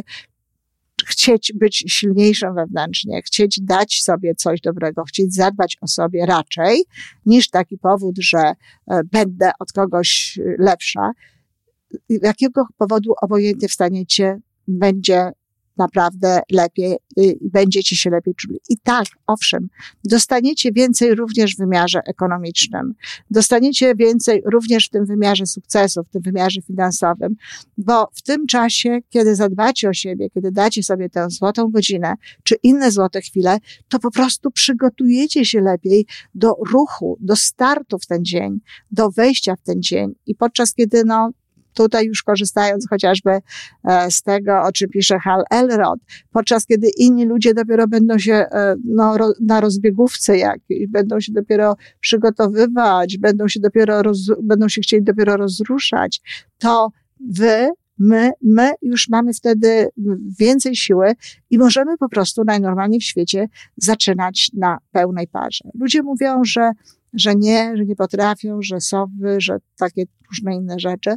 chcieć 1.06 1.52
być 1.54 1.84
silniejszym 1.88 2.54
wewnętrznie, 2.54 3.22
chcieć 3.22 3.60
dać 3.62 4.02
sobie 4.02 4.34
coś 4.34 4.60
dobrego, 4.60 5.04
chcieć 5.04 5.34
zadbać 5.34 5.76
o 5.80 5.86
sobie 5.88 6.26
raczej, 6.26 6.84
niż 7.26 7.50
taki 7.50 7.78
powód, 7.78 8.16
że 8.18 8.38
e, 8.38 8.54
będę 9.12 9.50
od 9.58 9.72
kogoś 9.72 10.38
lepsza. 10.58 11.12
Jakiego 12.08 12.66
powodu 12.78 13.12
obojętnie 13.22 13.68
wstaniecie, 13.68 14.40
będzie 14.68 15.32
naprawdę 15.80 16.40
lepiej, 16.50 16.96
y, 17.18 17.38
będziecie 17.40 17.96
się 17.96 18.10
lepiej 18.10 18.34
czuli. 18.34 18.60
I 18.68 18.78
tak, 18.78 19.06
owszem, 19.26 19.68
dostaniecie 20.04 20.72
więcej 20.72 21.14
również 21.14 21.54
w 21.54 21.58
wymiarze 21.58 22.00
ekonomicznym, 22.06 22.94
dostaniecie 23.30 23.94
więcej 23.94 24.42
również 24.52 24.86
w 24.86 24.90
tym 24.90 25.06
wymiarze 25.06 25.46
sukcesu, 25.46 26.04
w 26.04 26.10
tym 26.10 26.22
wymiarze 26.22 26.62
finansowym, 26.62 27.36
bo 27.78 28.08
w 28.14 28.22
tym 28.22 28.46
czasie, 28.46 28.98
kiedy 29.08 29.34
zadbacie 29.34 29.88
o 29.88 29.92
siebie, 29.92 30.30
kiedy 30.30 30.52
dacie 30.52 30.82
sobie 30.82 31.08
tę 31.08 31.30
złotą 31.30 31.70
godzinę, 31.70 32.14
czy 32.42 32.56
inne 32.62 32.90
złote 32.90 33.20
chwile, 33.20 33.58
to 33.88 33.98
po 33.98 34.10
prostu 34.10 34.50
przygotujecie 34.50 35.44
się 35.44 35.60
lepiej 35.60 36.06
do 36.34 36.56
ruchu, 36.72 37.16
do 37.20 37.36
startu 37.36 37.98
w 37.98 38.06
ten 38.06 38.24
dzień, 38.24 38.60
do 38.90 39.10
wejścia 39.10 39.56
w 39.56 39.62
ten 39.62 39.82
dzień. 39.82 40.14
I 40.26 40.34
podczas 40.34 40.74
kiedy 40.74 41.04
no, 41.04 41.30
tutaj 41.74 42.06
już 42.06 42.22
korzystając 42.22 42.88
chociażby 42.88 43.30
e, 43.84 44.10
z 44.10 44.22
tego, 44.22 44.62
o 44.62 44.72
czym 44.72 44.90
pisze 44.90 45.18
Hal 45.18 45.44
Elrod, 45.50 46.00
podczas 46.32 46.66
kiedy 46.66 46.88
inni 46.98 47.26
ludzie 47.26 47.54
dopiero 47.54 47.88
będą 47.88 48.18
się 48.18 48.34
e, 48.34 48.76
no, 48.84 49.16
na 49.40 49.60
rozbiegówce 49.60 50.38
jakiejś, 50.38 50.86
będą 50.88 51.20
się 51.20 51.32
dopiero 51.32 51.76
przygotowywać, 52.00 53.18
będą 53.18 53.48
się 53.48 53.60
dopiero, 53.60 54.02
roz, 54.02 54.18
będą 54.42 54.68
się 54.68 54.80
chcieli 54.80 55.02
dopiero 55.02 55.36
rozruszać, 55.36 56.20
to 56.58 56.90
wy 57.30 57.70
my, 58.00 58.30
my 58.42 58.72
już 58.82 59.08
mamy 59.08 59.34
wtedy 59.34 59.88
więcej 60.38 60.76
siły 60.76 61.12
i 61.50 61.58
możemy 61.58 61.96
po 61.98 62.08
prostu 62.08 62.44
najnormalniej 62.44 63.00
w 63.00 63.04
świecie 63.04 63.46
zaczynać 63.76 64.50
na 64.54 64.78
pełnej 64.92 65.26
parze. 65.28 65.64
Ludzie 65.74 66.02
mówią, 66.02 66.44
że 66.44 66.70
że 67.12 67.34
nie, 67.34 67.76
że 67.76 67.84
nie 67.84 67.96
potrafią, 67.96 68.62
że 68.62 68.80
sowy, 68.80 69.40
że 69.40 69.58
takie 69.78 70.04
różne 70.30 70.54
inne 70.54 70.78
rzeczy. 70.78 71.10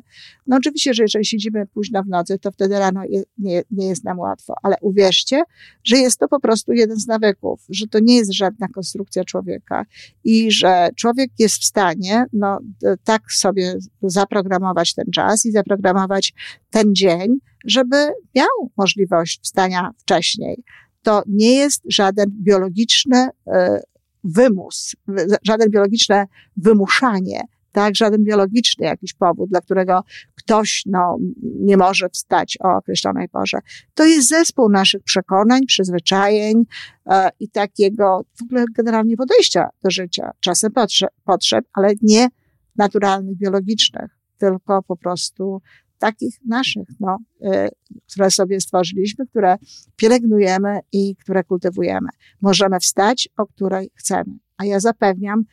No 0.48 0.58
oczywiście, 0.58 0.94
że 0.94 1.04
jeżeli 1.04 1.26
siedzimy 1.26 1.68
późno 1.68 2.04
w 2.04 2.08
nocy, 2.08 2.40
to 2.40 2.52
wtedy 2.52 2.80
rano 2.80 3.02
je, 3.10 3.24
nie, 3.38 3.64
nie 3.72 3.88
jest 3.88 4.04
nam 4.04 4.20
łatwo, 4.20 4.56
ale 4.64 4.76
uwierzcie, 4.82 5.44
że 5.84 5.98
jest 5.98 6.20
to 6.20 6.28
po 6.28 6.40
prostu 6.40 6.74
jeden 6.74 6.98
z 7.00 7.08
nawyków, 7.08 7.66
że 7.70 7.88
to 7.88 8.00
nie 8.00 8.16
jest 8.16 8.34
żadna 8.34 8.68
konstrukcja 8.68 9.24
człowieka 9.24 9.86
i 10.24 10.52
że 10.52 10.90
człowiek 10.96 11.32
jest 11.40 11.56
w 11.56 11.66
stanie, 11.66 12.26
no, 12.34 12.60
tak 13.04 13.22
sobie 13.32 13.76
zaprogramować 14.02 14.94
ten 14.94 15.06
czas 15.14 15.46
i 15.46 15.52
zaprogramować 15.52 16.34
ten 16.70 16.96
dzień, 16.96 17.38
żeby 17.66 17.96
miał 18.36 18.72
możliwość 18.78 19.40
wstania 19.44 19.92
wcześniej. 19.98 20.64
To 21.02 21.24
nie 21.28 21.56
jest 21.56 21.82
żaden 21.90 22.26
biologiczny 22.44 23.28
e, 23.48 23.82
wymus, 24.24 24.96
żaden 25.44 25.70
biologiczne 25.70 26.26
wymuszanie, 26.58 27.42
tak, 27.74 27.96
żaden 27.96 28.24
biologiczny 28.24 28.86
jakiś 28.86 29.14
powód, 29.14 29.50
dla 29.50 29.62
którego 29.62 30.02
ktoś 30.36 30.84
no, 30.86 31.18
nie 31.44 31.78
może 31.78 32.10
wstać 32.10 32.58
o 32.64 32.76
określonej 32.76 33.30
porze. 33.30 33.60
To 33.94 34.06
jest 34.06 34.30
zespół 34.30 34.70
naszych 34.70 35.04
przekonań, 35.04 35.66
przyzwyczajeń 35.66 36.64
e, 37.06 37.30
i 37.40 37.50
takiego 37.50 38.22
w 38.40 38.44
ogóle 38.44 38.66
generalnie 38.76 39.18
podejścia 39.18 39.70
do 39.84 39.92
życia. 39.92 40.32
Czasem 40.40 40.72
potrzeb, 40.72 41.10
potrzeb, 41.24 41.66
ale 41.74 41.94
nie 42.02 42.28
naturalnych, 42.76 43.38
biologicznych, 43.38 44.18
tylko 44.38 44.84
po 44.84 44.98
prostu 44.98 45.62
takich 46.04 46.36
naszych, 46.46 46.88
no, 47.00 47.18
y, 47.42 47.70
które 48.12 48.32
sobie 48.32 48.62
stworzyliśmy, 48.62 49.28
które 49.28 49.58
pielęgnujemy 49.96 50.80
i 50.92 51.16
które 51.16 51.44
kultywujemy. 51.44 52.10
Możemy 52.42 52.80
wstać, 52.80 53.30
o 53.38 53.48
której 53.48 53.92
chcemy. 53.96 54.34
A 54.58 54.66
ja 54.66 54.80
zapewniam, 54.80 55.44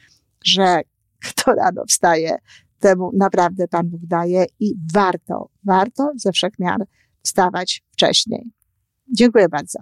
że 0.45 0.81
kto 1.27 1.53
rano 1.53 1.83
wstaje, 1.89 2.39
temu 2.79 3.11
naprawdę 3.15 3.69
Pan 3.69 3.89
Bóg 3.89 4.01
daje 4.07 4.47
i 4.61 4.75
warto, 4.95 5.51
warto 5.65 6.13
ze 6.17 6.33
wszechmiar 6.33 6.79
wstawać 7.23 7.83
wcześniej. 7.93 8.51
Dziękuję 9.17 9.49
bardzo. 9.49 9.79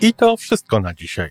I 0.00 0.14
to 0.14 0.36
wszystko 0.36 0.80
na 0.80 0.94
dzisiaj. 0.94 1.30